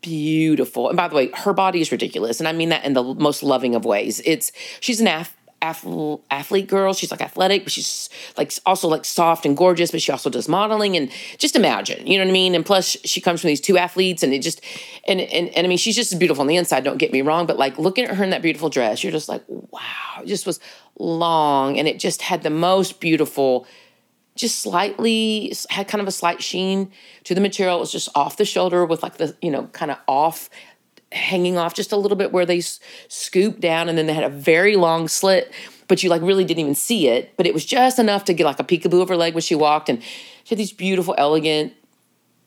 beautiful. 0.00 0.88
And 0.88 0.96
by 0.96 1.08
the 1.08 1.16
way, 1.16 1.30
her 1.34 1.52
body 1.52 1.80
is 1.80 1.92
ridiculous. 1.92 2.40
And 2.40 2.48
I 2.48 2.52
mean 2.52 2.70
that 2.70 2.84
in 2.84 2.94
the 2.94 3.02
most 3.02 3.42
loving 3.42 3.74
of 3.74 3.84
ways. 3.84 4.20
It's, 4.24 4.52
she's 4.80 5.00
an 5.00 5.06
af- 5.06 5.36
athlete 5.62 6.66
girl. 6.66 6.94
She's 6.94 7.10
like 7.10 7.20
athletic, 7.20 7.64
but 7.64 7.72
she's 7.72 8.08
like 8.36 8.52
also 8.64 8.88
like 8.88 9.04
soft 9.04 9.44
and 9.44 9.56
gorgeous, 9.56 9.90
but 9.90 10.00
she 10.00 10.12
also 10.12 10.30
does 10.30 10.48
modeling 10.48 10.96
and 10.96 11.10
just 11.38 11.56
imagine, 11.56 12.06
you 12.06 12.18
know 12.18 12.24
what 12.24 12.30
I 12.30 12.32
mean? 12.32 12.54
And 12.54 12.64
plus 12.64 12.96
she 13.04 13.20
comes 13.20 13.40
from 13.40 13.48
these 13.48 13.60
two 13.60 13.76
athletes 13.76 14.22
and 14.22 14.32
it 14.32 14.40
just 14.40 14.62
and 15.06 15.20
and, 15.20 15.48
and 15.50 15.66
I 15.66 15.68
mean 15.68 15.78
she's 15.78 15.96
just 15.96 16.18
beautiful 16.18 16.40
on 16.40 16.46
the 16.46 16.56
inside, 16.56 16.84
don't 16.84 16.98
get 16.98 17.12
me 17.12 17.22
wrong, 17.22 17.46
but 17.46 17.58
like 17.58 17.78
looking 17.78 18.04
at 18.04 18.16
her 18.16 18.24
in 18.24 18.30
that 18.30 18.42
beautiful 18.42 18.70
dress, 18.70 19.02
you're 19.02 19.12
just 19.12 19.28
like, 19.28 19.42
wow, 19.48 20.22
it 20.22 20.26
just 20.26 20.46
was 20.46 20.60
long 20.98 21.78
and 21.78 21.86
it 21.86 21.98
just 21.98 22.22
had 22.22 22.42
the 22.42 22.50
most 22.50 23.00
beautiful 23.00 23.66
just 24.36 24.60
slightly 24.60 25.52
had 25.68 25.86
kind 25.88 26.00
of 26.00 26.08
a 26.08 26.12
slight 26.12 26.42
sheen 26.42 26.90
to 27.24 27.34
the 27.34 27.40
material. 27.40 27.76
It 27.76 27.80
was 27.80 27.92
just 27.92 28.08
off 28.14 28.36
the 28.36 28.44
shoulder 28.44 28.86
with 28.86 29.02
like 29.02 29.18
the, 29.18 29.36
you 29.42 29.50
know, 29.50 29.64
kind 29.66 29.90
of 29.90 29.98
off 30.08 30.48
hanging 31.12 31.56
off 31.56 31.74
just 31.74 31.92
a 31.92 31.96
little 31.96 32.16
bit 32.16 32.32
where 32.32 32.46
they 32.46 32.60
scooped 32.60 33.60
down 33.60 33.88
and 33.88 33.98
then 33.98 34.06
they 34.06 34.14
had 34.14 34.24
a 34.24 34.28
very 34.28 34.76
long 34.76 35.08
slit 35.08 35.52
but 35.90 36.04
you 36.04 36.08
like 36.08 36.22
really 36.22 36.44
didn't 36.44 36.60
even 36.60 36.74
see 36.76 37.08
it. 37.08 37.36
But 37.36 37.48
it 37.48 37.52
was 37.52 37.64
just 37.64 37.98
enough 37.98 38.24
to 38.26 38.32
get 38.32 38.46
like 38.46 38.60
a 38.60 38.64
peekaboo 38.64 39.02
of 39.02 39.08
her 39.08 39.16
leg 39.16 39.34
when 39.34 39.42
she 39.42 39.56
walked 39.56 39.88
and 39.88 40.00
she 40.44 40.50
had 40.50 40.58
these 40.58 40.72
beautiful 40.72 41.16
elegant 41.18 41.72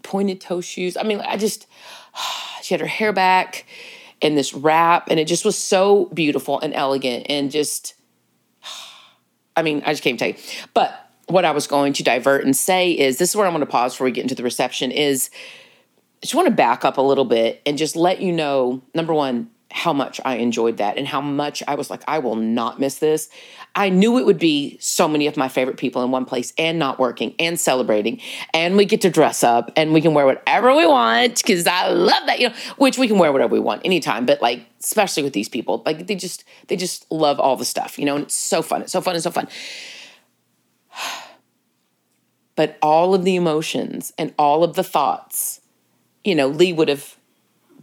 pointed 0.02 0.40
toe 0.40 0.62
shoes. 0.62 0.96
I 0.96 1.04
mean 1.04 1.20
i 1.20 1.36
just 1.36 1.68
she 2.64 2.74
had 2.74 2.80
her 2.80 2.88
hair 2.88 3.12
back 3.12 3.66
and 4.22 4.38
this 4.38 4.54
wrap 4.54 5.10
and 5.10 5.20
it 5.20 5.26
just 5.26 5.44
was 5.44 5.58
so 5.58 6.06
beautiful 6.14 6.58
and 6.62 6.74
elegant 6.74 7.26
and 7.30 7.52
just 7.52 7.96
i 9.58 9.62
mean 9.62 9.84
i 9.86 9.92
just 9.92 10.04
can't 10.04 10.18
tell 10.18 10.30
you. 10.30 10.36
But 10.74 10.98
what 11.28 11.44
i 11.44 11.52
was 11.52 11.68
going 11.68 11.92
to 11.94 12.04
divert 12.04 12.46
and 12.46 12.56
say 12.56 12.92
is 12.92 13.18
this 13.18 13.32
is 13.32 13.36
where 13.36 13.46
i'm 13.46 13.54
going 13.54 13.60
to 13.60 13.66
pause 13.66 13.94
before 13.94 14.06
we 14.06 14.12
get 14.12 14.24
into 14.24 14.36
the 14.36 14.44
reception 14.44 14.92
is 14.92 15.30
just 16.24 16.36
want 16.36 16.48
to 16.48 16.54
back 16.54 16.86
up 16.86 16.98
a 16.98 17.02
little 17.02 17.26
bit 17.26 17.62
and 17.66 17.78
just 17.78 17.96
let 17.96 18.22
you 18.22 18.32
know 18.32 18.82
number 18.96 19.14
one, 19.14 19.50
how 19.74 19.92
much 19.92 20.22
I 20.24 20.36
enjoyed 20.36 20.78
that 20.78 20.98
and 20.98 21.08
how 21.08 21.20
much 21.20 21.64
I 21.68 21.76
was 21.76 21.90
like, 21.90 22.04
I 22.08 22.20
will 22.20 22.36
not 22.36 22.80
miss 22.80 23.00
this. 23.00 23.28
I 23.76 23.90
knew 23.90 24.20
it 24.20 24.26
would 24.26 24.38
be 24.38 24.78
so 24.80 25.08
many 25.08 25.26
of 25.26 25.36
my 25.36 25.50
favorite 25.50 25.78
people 25.78 26.04
in 26.04 26.12
one 26.12 26.26
place 26.26 26.54
and 26.60 26.78
not 26.78 27.00
working 27.00 27.34
and 27.40 27.60
celebrating. 27.60 28.22
And 28.54 28.78
we 28.78 28.86
get 28.86 29.02
to 29.02 29.10
dress 29.10 29.44
up 29.44 29.72
and 29.76 29.92
we 29.92 30.00
can 30.00 30.14
wear 30.14 30.28
whatever 30.28 30.76
we 30.76 30.86
want 30.86 31.38
because 31.38 31.66
I 31.66 31.90
love 31.90 32.28
that, 32.28 32.40
you 32.40 32.50
know, 32.50 32.56
which 32.78 33.00
we 33.00 33.08
can 33.08 33.18
wear 33.18 33.34
whatever 33.34 33.52
we 33.52 33.60
want 33.60 33.82
anytime. 33.84 34.28
But 34.28 34.44
like, 34.44 34.64
especially 34.80 35.24
with 35.24 35.34
these 35.34 35.50
people, 35.50 35.82
like 35.88 36.06
they 36.06 36.16
just, 36.16 36.44
they 36.68 36.76
just 36.76 37.12
love 37.12 37.40
all 37.40 37.56
the 37.58 37.66
stuff, 37.66 37.98
you 37.98 38.06
know, 38.06 38.16
and 38.16 38.26
it's 38.26 38.36
so 38.36 38.62
fun. 38.62 38.84
It's 38.84 38.94
so 38.94 39.02
fun 39.02 39.16
and 39.16 39.24
so 39.24 39.32
fun. 39.32 39.48
But 42.56 42.78
all 42.84 43.16
of 43.16 43.24
the 43.24 43.36
emotions 43.36 44.14
and 44.16 44.32
all 44.38 44.64
of 44.64 44.76
the 44.76 44.84
thoughts, 44.84 45.60
you 46.24 46.36
know, 46.36 46.48
Lee 46.48 46.74
would 46.74 46.90
have 46.90 47.18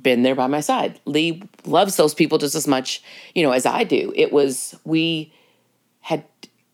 been 0.00 0.23
there 0.23 0.35
by 0.35 0.47
my 0.47 0.61
side. 0.61 1.00
Lee 1.04 1.42
loves 1.64 1.97
those 1.97 2.14
people 2.14 2.38
just 2.38 2.54
as 2.54 2.66
much, 2.66 3.02
you 3.35 3.42
know, 3.42 3.52
as 3.52 3.66
I 3.66 3.85
do. 3.85 4.12
It 4.16 4.32
was, 4.32 4.78
we 4.85 5.32
had, 6.00 6.25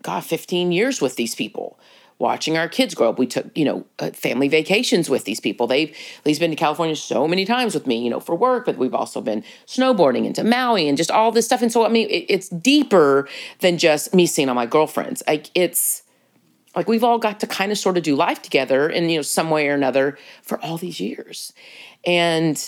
God, 0.03 0.25
15 0.25 0.73
years 0.73 1.01
with 1.01 1.17
these 1.17 1.35
people 1.35 1.79
watching 2.19 2.57
our 2.57 2.69
kids 2.69 2.95
grow 2.95 3.11
up. 3.11 3.19
We 3.19 3.27
took, 3.27 3.47
you 3.57 3.65
know, 3.65 3.85
uh, 3.99 4.11
family 4.11 4.49
vacations 4.49 5.11
with 5.11 5.25
these 5.25 5.41
people. 5.41 5.67
They've, 5.67 5.95
Lee's 6.25 6.39
been 6.39 6.51
to 6.51 6.57
California 6.57 6.97
so 6.97 7.29
many 7.29 7.45
times 7.45 7.75
with 7.75 7.87
me, 7.87 8.03
you 8.03 8.11
know, 8.11 8.21
for 8.21 8.35
work, 8.35 8.65
but 8.65 8.79
we've 8.79 8.95
also 8.95 9.21
been 9.21 9.45
snowboarding 9.67 10.25
into 10.25 10.43
Maui 10.43 10.89
and 10.89 10.97
just 10.97 11.11
all 11.11 11.31
this 11.31 11.45
stuff. 11.45 11.63
And 11.63 11.71
so, 11.71 11.85
I 11.85 11.89
mean, 11.89 12.09
it, 12.09 12.25
it's 12.29 12.49
deeper 12.49 13.29
than 13.61 13.77
just 13.77 14.15
me 14.15 14.27
seeing 14.27 14.49
all 14.49 14.55
my 14.55 14.67
girlfriends. 14.67 15.23
Like, 15.27 15.51
it's, 15.55 16.03
like 16.77 16.89
we've 16.89 17.03
all 17.03 17.19
got 17.19 17.41
to 17.41 17.47
kind 17.47 17.73
of 17.73 17.79
sort 17.79 17.97
of 17.97 18.03
do 18.03 18.15
life 18.15 18.43
together 18.43 18.89
in 18.89 19.09
you 19.09 19.17
know 19.17 19.23
some 19.23 19.51
way 19.51 19.67
or 19.69 19.75
another 19.75 20.19
for 20.43 20.63
all 20.63 20.77
these 20.77 21.01
years. 21.01 21.53
And 22.05 22.63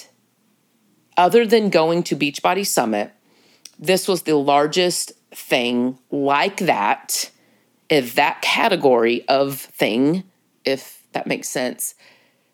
other 1.17 1.47
than 1.47 1.69
going 1.69 2.03
to 2.05 2.17
beachbody 2.17 2.67
summit 2.67 3.13
this 3.79 4.09
was 4.09 4.23
the 4.23 4.35
largest 4.35 5.13
thing 5.31 5.99
like 6.11 6.57
that 6.59 7.31
if 7.89 8.15
that 8.17 8.43
category 8.43 9.27
of 9.29 9.57
thing 9.57 10.25
if 10.65 11.03
that 11.13 11.27
makes 11.27 11.49
sense. 11.49 11.95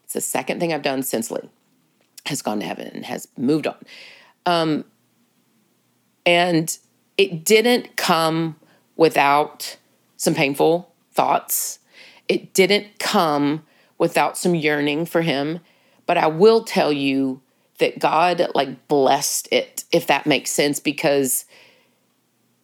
It's 0.04 0.12
the 0.12 0.20
second 0.20 0.61
thing 0.61 0.73
i've 0.73 0.82
done 0.82 1.02
since 1.02 1.30
lee 1.30 1.49
has 2.26 2.42
gone 2.42 2.61
to 2.61 2.66
heaven 2.66 2.88
and 2.88 3.04
has 3.04 3.28
moved 3.37 3.66
on. 3.66 3.76
Um, 4.46 4.84
and 6.26 6.76
it 7.18 7.44
didn't 7.44 7.96
come 7.96 8.56
without 8.96 9.76
some 10.16 10.34
painful 10.34 10.93
thoughts. 11.14 11.78
It 12.28 12.52
didn't 12.52 12.99
come 12.99 13.64
without 13.99 14.37
some 14.37 14.54
yearning 14.54 15.06
for 15.06 15.23
him, 15.23 15.61
but 16.06 16.18
I 16.18 16.26
will 16.26 16.64
tell 16.64 16.92
you 16.92 17.40
that 17.78 17.99
God 17.99 18.47
like 18.54 18.88
blessed 18.88 19.49
it, 19.50 19.85
if 19.92 20.06
that 20.06 20.26
makes 20.26 20.50
sense, 20.50 20.80
because 20.80 21.44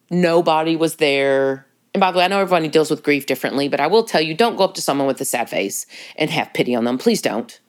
nobody 0.09 0.75
was 0.75 0.97
there. 0.97 1.65
And 1.93 1.99
by 1.99 2.11
the 2.11 2.19
way, 2.19 2.25
I 2.25 2.27
know 2.27 2.39
everybody 2.39 2.67
deals 2.67 2.89
with 2.89 3.03
grief 3.03 3.25
differently, 3.25 3.67
but 3.67 3.79
I 3.79 3.87
will 3.87 4.03
tell 4.03 4.21
you 4.21 4.33
don't 4.33 4.55
go 4.55 4.63
up 4.63 4.75
to 4.75 4.81
someone 4.81 5.07
with 5.07 5.19
a 5.21 5.25
sad 5.25 5.49
face 5.49 5.85
and 6.15 6.29
have 6.29 6.53
pity 6.53 6.75
on 6.75 6.85
them. 6.85 6.97
Please 6.97 7.21
don't. 7.21 7.59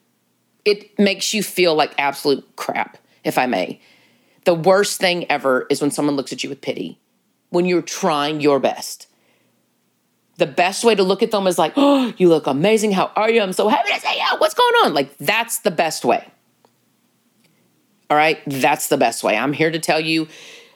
It 0.65 0.97
makes 0.97 1.33
you 1.33 1.43
feel 1.43 1.75
like 1.75 1.93
absolute 1.97 2.55
crap, 2.55 2.97
if 3.23 3.37
I 3.37 3.47
may. 3.47 3.81
The 4.45 4.53
worst 4.53 4.99
thing 4.99 5.29
ever 5.29 5.67
is 5.69 5.81
when 5.81 5.91
someone 5.91 6.15
looks 6.15 6.31
at 6.31 6.43
you 6.43 6.49
with 6.49 6.61
pity, 6.61 6.99
when 7.49 7.65
you're 7.65 7.81
trying 7.81 8.39
your 8.39 8.59
best 8.59 9.07
the 10.37 10.45
best 10.45 10.83
way 10.83 10.95
to 10.95 11.03
look 11.03 11.21
at 11.23 11.31
them 11.31 11.47
is 11.47 11.57
like, 11.57 11.73
oh, 11.75 12.13
you 12.17 12.29
look 12.29 12.47
amazing. 12.47 12.91
How 12.91 13.11
are 13.15 13.29
you? 13.29 13.41
I'm 13.41 13.53
so 13.53 13.67
happy 13.67 13.91
to 13.93 13.99
see 13.99 14.15
you. 14.15 14.37
What's 14.37 14.53
going 14.53 14.73
on? 14.85 14.93
Like, 14.93 15.17
that's 15.17 15.59
the 15.59 15.71
best 15.71 16.05
way. 16.05 16.27
All 18.09 18.17
right. 18.17 18.39
That's 18.45 18.87
the 18.87 18.97
best 18.97 19.23
way. 19.23 19.37
I'm 19.37 19.53
here 19.53 19.71
to 19.71 19.79
tell 19.79 19.99
you, 19.99 20.27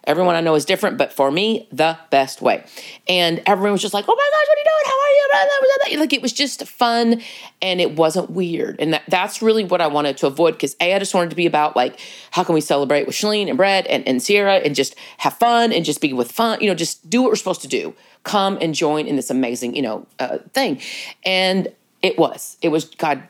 everyone 0.07 0.35
I 0.35 0.41
know 0.41 0.55
is 0.55 0.65
different, 0.65 0.97
but 0.97 1.13
for 1.13 1.29
me, 1.29 1.67
the 1.71 1.97
best 2.09 2.41
way. 2.41 2.63
And 3.07 3.43
everyone 3.45 3.73
was 3.73 3.81
just 3.81 3.93
like, 3.93 4.05
oh 4.07 4.15
my 4.15 4.29
gosh, 4.31 4.47
what 4.47 4.57
are 4.57 4.59
you 4.59 4.65
doing? 4.65 4.85
How 4.85 4.93
are 4.93 5.91
you? 5.91 5.99
Like, 5.99 6.13
it 6.13 6.21
was 6.21 6.33
just 6.33 6.65
fun 6.67 7.21
and 7.61 7.81
it 7.81 7.95
wasn't 7.95 8.29
weird. 8.29 8.79
And 8.79 8.93
that, 8.93 9.03
that's 9.07 9.41
really 9.41 9.63
what 9.63 9.81
I 9.81 9.87
wanted 9.87 10.17
to 10.17 10.27
avoid 10.27 10.53
because 10.53 10.75
A, 10.79 10.93
I 10.93 10.99
just 10.99 11.13
wanted 11.13 11.29
to 11.31 11.35
be 11.35 11.45
about 11.45 11.75
like, 11.75 11.99
how 12.31 12.43
can 12.43 12.55
we 12.55 12.61
celebrate 12.61 13.05
with 13.05 13.15
Chalene 13.15 13.47
and 13.49 13.57
Brett 13.57 13.85
and, 13.87 14.07
and 14.07 14.23
Sierra 14.23 14.55
and 14.55 14.73
just 14.73 14.95
have 15.17 15.33
fun 15.33 15.71
and 15.73 15.83
just 15.83 16.01
be 16.01 16.13
with 16.13 16.31
fun, 16.31 16.59
you 16.61 16.67
know, 16.67 16.75
just 16.75 17.09
do 17.09 17.21
what 17.21 17.29
we're 17.29 17.35
supposed 17.35 17.61
to 17.61 17.67
do 17.67 17.93
come 18.23 18.57
and 18.61 18.73
join 18.73 19.07
in 19.07 19.15
this 19.15 19.29
amazing, 19.29 19.75
you 19.75 19.81
know, 19.81 20.05
uh, 20.19 20.39
thing. 20.53 20.81
And 21.25 21.69
it 22.01 22.17
was, 22.17 22.57
it 22.61 22.69
was 22.69 22.85
God 22.85 23.23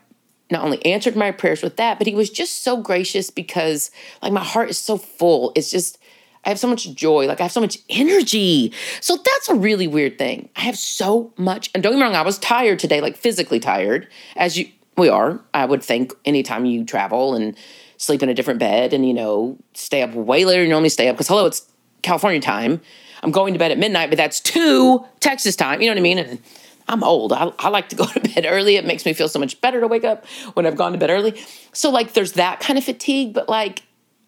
not 0.50 0.64
only 0.64 0.84
answered 0.86 1.16
my 1.16 1.32
prayers 1.32 1.62
with 1.62 1.78
that, 1.78 1.98
but 1.98 2.08
he 2.08 2.16
was 2.16 2.30
just 2.30 2.64
so 2.64 2.78
gracious 2.82 3.30
because 3.30 3.92
like 4.22 4.34
my 4.34 4.44
heart 4.44 4.70
is 4.70 4.78
so 4.78 4.98
full. 4.98 5.52
It's 5.56 5.70
just, 5.70 6.00
I 6.46 6.50
have 6.50 6.60
so 6.60 6.68
much 6.68 6.94
joy, 6.94 7.28
like 7.28 7.40
I 7.40 7.44
have 7.44 7.52
so 7.52 7.62
much 7.62 7.80
energy. 7.90 8.74
So 9.02 9.18
that's 9.18 9.50
a 9.50 9.56
really 9.56 9.88
weird 9.88 10.18
thing. 10.18 10.50
I 10.56 10.62
have 10.62 10.78
so 10.78 11.34
much, 11.38 11.70
and 11.74 11.84
don't 11.84 11.94
get 11.94 11.98
me 11.98 12.04
wrong, 12.04 12.16
I 12.16 12.22
was 12.22 12.40
tired 12.40 12.80
today, 12.80 13.02
like 13.02 13.18
physically 13.18 13.60
tired, 13.60 14.08
as 14.36 14.58
you 14.58 14.70
we 14.98 15.10
are. 15.10 15.40
I 15.54 15.66
would 15.66 15.84
think 15.84 16.14
anytime 16.26 16.66
you 16.66 16.84
travel 16.84 17.36
and 17.36 17.56
sleep 17.98 18.24
in 18.24 18.30
a 18.30 18.34
different 18.34 18.60
bed 18.60 18.94
and 18.94 19.08
you 19.08 19.14
know 19.14 19.58
stay 19.74 20.02
up 20.02 20.14
way 20.14 20.44
later 20.44 20.62
than 20.62 20.68
you 20.68 20.72
normally 20.72 20.90
stay 20.90 21.08
up 21.08 21.16
because 21.16 21.28
hello, 21.28 21.46
it's 21.46 21.70
California 22.02 22.42
time. 22.42 22.82
I'm 23.24 23.32
going 23.32 23.54
to 23.54 23.60
bed 23.60 23.72
at 23.72 23.78
midnight, 23.78 24.10
but 24.10 24.18
that's 24.18 24.40
two 24.40 25.04
Texas 25.20 25.56
time. 25.56 25.82
You 25.82 25.88
know 25.88 25.94
what 25.94 26.00
I 26.00 26.02
mean? 26.02 26.20
And 26.20 26.40
I'm 26.88 27.04
old. 27.04 27.34
I, 27.34 27.52
I, 27.60 27.70
like 27.70 27.90
to 27.90 27.96
go 27.96 28.06
to 28.14 28.20
bed 28.20 28.46
early. 28.48 28.76
It 28.76 28.86
makes 28.86 29.06
me 29.06 29.14
feel 29.14 29.28
so 29.28 29.40
much 29.40 29.60
better 29.62 29.80
to 29.82 29.88
wake 29.88 30.04
up 30.04 30.26
when 30.54 30.66
I've 30.66 30.76
gone 30.76 30.92
to 30.92 30.98
bed 30.98 31.10
early. 31.10 31.42
So, 31.74 31.90
like, 31.90 32.14
there's 32.14 32.34
that 32.34 32.60
kind 32.60 32.78
of 32.78 32.86
fatigue, 32.86 33.34
but 33.34 33.50
like, 33.50 33.84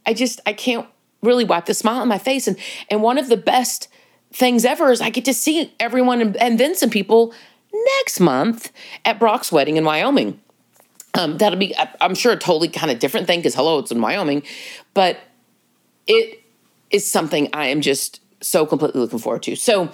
I 0.05 0.13
just, 0.13 0.39
I 0.45 0.53
can't 0.53 0.87
really 1.21 1.43
wipe 1.43 1.65
the 1.65 1.73
smile 1.73 2.01
on 2.01 2.07
my 2.07 2.17
face. 2.17 2.47
And, 2.47 2.57
and 2.89 3.01
one 3.01 3.17
of 3.17 3.29
the 3.29 3.37
best 3.37 3.87
things 4.31 4.65
ever 4.65 4.91
is 4.91 5.01
I 5.01 5.09
get 5.09 5.25
to 5.25 5.33
see 5.33 5.73
everyone 5.79 6.21
and, 6.21 6.37
and 6.37 6.59
then 6.59 6.75
some 6.75 6.89
people 6.89 7.33
next 7.97 8.19
month 8.19 8.71
at 9.05 9.19
Brock's 9.19 9.51
wedding 9.51 9.77
in 9.77 9.85
Wyoming. 9.85 10.39
Um, 11.15 11.37
that'll 11.37 11.57
be, 11.57 11.75
I'm 11.99 12.15
sure, 12.15 12.33
a 12.33 12.37
totally 12.37 12.69
kind 12.69 12.91
of 12.91 12.99
different 12.99 13.25
thing 13.25 13.39
because, 13.39 13.55
hello, 13.55 13.79
it's 13.79 13.91
in 13.91 13.99
Wyoming. 13.99 14.43
But 14.93 15.17
it 16.05 16.43
is 16.91 17.09
something 17.09 17.49
I 17.53 17.67
am 17.67 17.81
just 17.81 18.21
so 18.41 18.65
completely 18.65 19.01
looking 19.01 19.19
forward 19.19 19.43
to. 19.43 19.55
So 19.55 19.91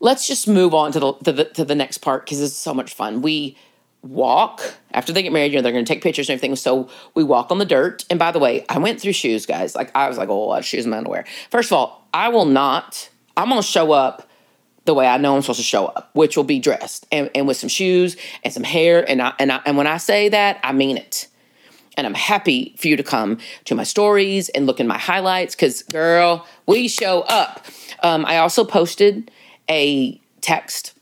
let's 0.00 0.26
just 0.26 0.46
move 0.46 0.74
on 0.74 0.92
to 0.92 1.00
the 1.00 1.12
to 1.14 1.32
the, 1.32 1.44
to 1.44 1.64
the 1.64 1.74
next 1.74 1.98
part 1.98 2.24
because 2.24 2.40
it's 2.40 2.54
so 2.54 2.74
much 2.74 2.94
fun. 2.94 3.22
We 3.22 3.56
walk 4.02 4.74
after 4.94 5.12
they 5.12 5.22
get 5.22 5.32
married. 5.32 5.52
You 5.52 5.58
know 5.58 5.62
they're 5.62 5.72
going 5.72 5.84
to 5.84 5.92
take 5.92 6.02
pictures 6.02 6.28
and 6.28 6.34
everything. 6.34 6.56
So 6.56 6.88
we 7.14 7.24
walk 7.24 7.50
on 7.50 7.58
the 7.58 7.64
dirt. 7.64 8.04
And 8.10 8.18
by 8.18 8.30
the 8.30 8.38
way, 8.38 8.64
I 8.68 8.78
went 8.78 9.00
through 9.00 9.12
shoes, 9.12 9.46
guys. 9.46 9.74
Like 9.74 9.90
I 9.94 10.08
was 10.08 10.18
like, 10.18 10.28
oh, 10.28 10.48
what 10.48 10.64
shoes 10.64 10.86
am 10.86 10.92
I 10.92 10.96
going 10.96 11.04
to 11.04 11.10
wear? 11.10 11.24
First 11.50 11.70
of 11.70 11.76
all, 11.76 12.08
I 12.12 12.28
will 12.28 12.46
not. 12.46 13.08
I'm 13.36 13.48
going 13.48 13.60
to 13.60 13.66
show 13.66 13.92
up 13.92 14.28
the 14.84 14.94
way 14.94 15.06
I 15.06 15.16
know 15.16 15.36
I'm 15.36 15.42
supposed 15.42 15.60
to 15.60 15.64
show 15.64 15.86
up, 15.86 16.10
which 16.12 16.36
will 16.36 16.44
be 16.44 16.58
dressed 16.58 17.06
and, 17.12 17.30
and 17.34 17.46
with 17.46 17.56
some 17.56 17.68
shoes 17.68 18.16
and 18.42 18.52
some 18.52 18.64
hair. 18.64 19.08
And 19.08 19.22
I, 19.22 19.32
and 19.38 19.52
I, 19.52 19.60
and 19.64 19.76
when 19.76 19.86
I 19.86 19.96
say 19.96 20.28
that, 20.28 20.58
I 20.62 20.72
mean 20.72 20.96
it. 20.96 21.28
And 21.96 22.06
I'm 22.06 22.14
happy 22.14 22.74
for 22.78 22.88
you 22.88 22.96
to 22.96 23.02
come 23.02 23.38
to 23.66 23.74
my 23.74 23.84
stories 23.84 24.48
and 24.48 24.66
look 24.66 24.80
in 24.80 24.86
my 24.86 24.98
highlights 24.98 25.54
because, 25.54 25.82
girl, 25.84 26.46
we 26.66 26.88
show 26.88 27.20
up. 27.22 27.66
Um, 28.02 28.24
I 28.24 28.38
also 28.38 28.64
posted 28.64 29.30
a 29.70 30.18
text 30.40 30.94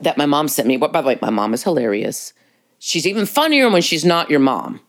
that 0.00 0.16
my 0.16 0.26
mom 0.26 0.48
sent 0.48 0.66
me. 0.66 0.78
What, 0.78 0.92
by 0.92 1.02
the 1.02 1.08
way, 1.08 1.18
my 1.20 1.30
mom 1.30 1.52
is 1.52 1.62
hilarious. 1.62 2.32
She's 2.80 3.06
even 3.06 3.26
funnier 3.26 3.68
when 3.68 3.82
she's 3.82 4.06
not 4.06 4.30
your 4.30 4.40
mom. 4.40 4.80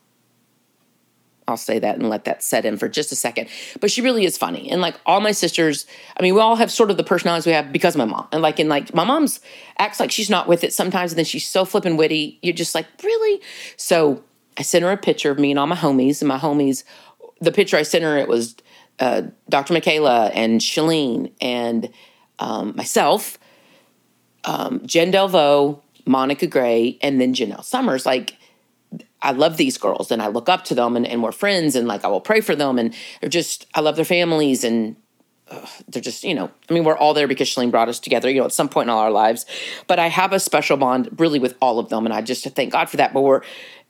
I'll 1.46 1.58
say 1.58 1.78
that 1.78 1.96
and 1.96 2.08
let 2.08 2.24
that 2.24 2.42
set 2.42 2.64
in 2.64 2.78
for 2.78 2.88
just 2.88 3.12
a 3.12 3.16
second. 3.16 3.48
But 3.80 3.90
she 3.90 4.00
really 4.00 4.24
is 4.24 4.38
funny. 4.38 4.70
And 4.70 4.80
like 4.80 4.98
all 5.04 5.20
my 5.20 5.32
sisters, 5.32 5.86
I 6.16 6.22
mean, 6.22 6.34
we 6.34 6.40
all 6.40 6.56
have 6.56 6.70
sort 6.70 6.90
of 6.90 6.96
the 6.96 7.04
personalities 7.04 7.44
we 7.44 7.52
have 7.52 7.70
because 7.70 7.94
of 7.94 7.98
my 7.98 8.06
mom. 8.06 8.28
And 8.32 8.40
like 8.40 8.58
in 8.58 8.68
like 8.70 8.94
my 8.94 9.04
mom's 9.04 9.40
acts 9.76 10.00
like 10.00 10.10
she's 10.10 10.30
not 10.30 10.48
with 10.48 10.64
it 10.64 10.72
sometimes, 10.72 11.12
and 11.12 11.18
then 11.18 11.26
she's 11.26 11.46
so 11.46 11.66
flippin' 11.66 11.98
witty. 11.98 12.38
You're 12.40 12.54
just 12.54 12.74
like, 12.74 12.86
really? 13.04 13.42
So 13.76 14.24
I 14.56 14.62
sent 14.62 14.84
her 14.84 14.90
a 14.90 14.96
picture 14.96 15.30
of 15.30 15.38
me 15.38 15.50
and 15.50 15.58
all 15.58 15.66
my 15.66 15.76
homies, 15.76 16.22
and 16.22 16.28
my 16.28 16.38
homies, 16.38 16.84
the 17.42 17.52
picture 17.52 17.76
I 17.76 17.82
sent 17.82 18.04
her, 18.04 18.16
it 18.16 18.28
was 18.28 18.56
uh, 19.00 19.22
Dr. 19.50 19.74
Michaela 19.74 20.28
and 20.28 20.62
Chalene 20.62 21.32
and 21.42 21.90
um, 22.38 22.74
myself, 22.74 23.38
um, 24.44 24.80
Jen 24.86 25.12
Delvaux, 25.12 25.81
Monica 26.04 26.46
Gray, 26.46 26.98
and 27.02 27.20
then 27.20 27.34
Janelle 27.34 27.64
Summers. 27.64 28.06
Like, 28.06 28.36
I 29.22 29.32
love 29.32 29.56
these 29.56 29.78
girls 29.78 30.10
and 30.10 30.20
I 30.20 30.26
look 30.26 30.48
up 30.48 30.64
to 30.64 30.74
them 30.74 30.96
and, 30.96 31.06
and 31.06 31.22
we're 31.22 31.32
friends 31.32 31.76
and 31.76 31.86
like 31.86 32.04
I 32.04 32.08
will 32.08 32.20
pray 32.20 32.40
for 32.40 32.56
them 32.56 32.78
and 32.78 32.94
they're 33.20 33.30
just, 33.30 33.66
I 33.74 33.80
love 33.80 33.96
their 33.96 34.04
families 34.04 34.64
and 34.64 34.96
uh, 35.48 35.64
they're 35.88 36.02
just, 36.02 36.24
you 36.24 36.34
know, 36.34 36.50
I 36.68 36.74
mean, 36.74 36.82
we're 36.82 36.96
all 36.96 37.14
there 37.14 37.28
because 37.28 37.48
Chalene 37.48 37.70
brought 37.70 37.88
us 37.88 38.00
together, 38.00 38.28
you 38.28 38.40
know, 38.40 38.46
at 38.46 38.52
some 38.52 38.68
point 38.68 38.86
in 38.86 38.90
all 38.90 38.98
our 38.98 39.10
lives. 39.12 39.46
But 39.86 39.98
I 39.98 40.08
have 40.08 40.32
a 40.32 40.40
special 40.40 40.76
bond 40.76 41.08
really 41.18 41.38
with 41.38 41.56
all 41.60 41.78
of 41.78 41.88
them. 41.88 42.04
And 42.04 42.12
I 42.12 42.20
just 42.20 42.44
thank 42.44 42.72
God 42.72 42.90
for 42.90 42.96
that. 42.96 43.14
But 43.14 43.22
we're 43.22 43.42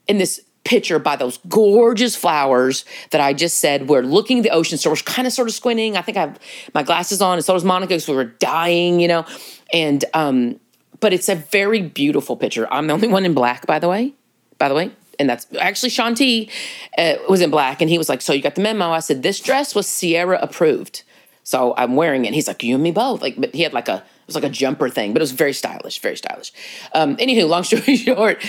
in 0.07 0.19
this 0.19 0.39
picture 0.63 0.99
by 0.99 1.15
those 1.15 1.39
gorgeous 1.49 2.15
flowers 2.15 2.85
that 3.11 3.21
I 3.21 3.33
just 3.33 3.59
said. 3.59 3.89
We're 3.89 4.01
looking 4.01 4.39
at 4.39 4.43
the 4.43 4.51
ocean, 4.51 4.77
so 4.77 4.89
we're 4.89 4.95
kind 4.97 5.27
of 5.27 5.33
sort 5.33 5.47
of 5.47 5.53
squinting. 5.53 5.97
I 5.97 6.01
think 6.01 6.17
I 6.17 6.21
have 6.21 6.39
my 6.73 6.83
glasses 6.83 7.21
on, 7.21 7.37
and 7.37 7.45
so 7.45 7.53
does 7.53 7.65
Monica 7.65 7.89
because 7.89 8.07
we 8.07 8.15
were 8.15 8.25
dying, 8.25 8.99
you 8.99 9.07
know. 9.07 9.25
And 9.73 10.05
um, 10.13 10.59
but 11.03 11.11
it's 11.11 11.27
a 11.27 11.35
very 11.35 11.81
beautiful 11.81 12.37
picture. 12.37 12.65
I'm 12.71 12.87
the 12.87 12.93
only 12.93 13.09
one 13.09 13.25
in 13.25 13.33
black, 13.33 13.67
by 13.67 13.77
the 13.77 13.89
way. 13.89 14.13
By 14.57 14.69
the 14.69 14.73
way. 14.73 14.89
And 15.19 15.29
that's 15.29 15.45
actually 15.59 15.89
Shanti 15.89 16.49
uh, 16.97 17.15
was 17.27 17.41
in 17.41 17.51
black, 17.51 17.81
and 17.81 17.89
he 17.89 17.97
was 17.97 18.07
like, 18.07 18.21
"So 18.21 18.31
you 18.31 18.41
got 18.41 18.55
the 18.55 18.61
memo?" 18.61 18.89
I 18.89 18.99
said, 18.99 19.21
"This 19.21 19.41
dress 19.41 19.75
was 19.75 19.85
Sierra 19.85 20.39
approved, 20.41 21.03
so 21.43 21.75
I'm 21.75 21.97
wearing 21.97 22.23
it." 22.23 22.33
He's 22.33 22.47
like, 22.47 22.63
"You 22.63 22.75
and 22.75 22.83
me 22.83 22.91
both." 22.91 23.21
Like, 23.21 23.35
but 23.37 23.53
he 23.53 23.63
had 23.63 23.73
like 23.73 23.89
a 23.89 23.97
it 23.97 24.27
was 24.27 24.35
like 24.35 24.45
a 24.45 24.49
jumper 24.49 24.87
thing, 24.87 25.11
but 25.11 25.21
it 25.21 25.23
was 25.23 25.33
very 25.33 25.51
stylish, 25.51 25.99
very 25.99 26.15
stylish. 26.15 26.53
Um, 26.93 27.17
anywho, 27.17 27.49
long 27.49 27.65
story 27.65 27.97
short, 28.07 28.41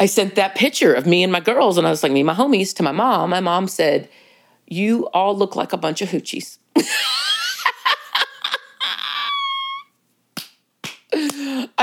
I 0.00 0.06
sent 0.06 0.34
that 0.34 0.56
picture 0.56 0.92
of 0.92 1.06
me 1.06 1.22
and 1.22 1.30
my 1.30 1.40
girls, 1.40 1.78
and 1.78 1.86
I 1.86 1.90
was 1.90 2.02
like, 2.02 2.10
me 2.10 2.20
and 2.20 2.26
my 2.26 2.34
homies 2.34 2.74
to 2.74 2.82
my 2.82 2.92
mom. 2.92 3.30
My 3.30 3.40
mom 3.40 3.68
said, 3.68 4.08
You 4.66 5.06
all 5.14 5.36
look 5.36 5.54
like 5.54 5.72
a 5.72 5.78
bunch 5.78 6.02
of 6.02 6.08
hoochies. 6.08 6.58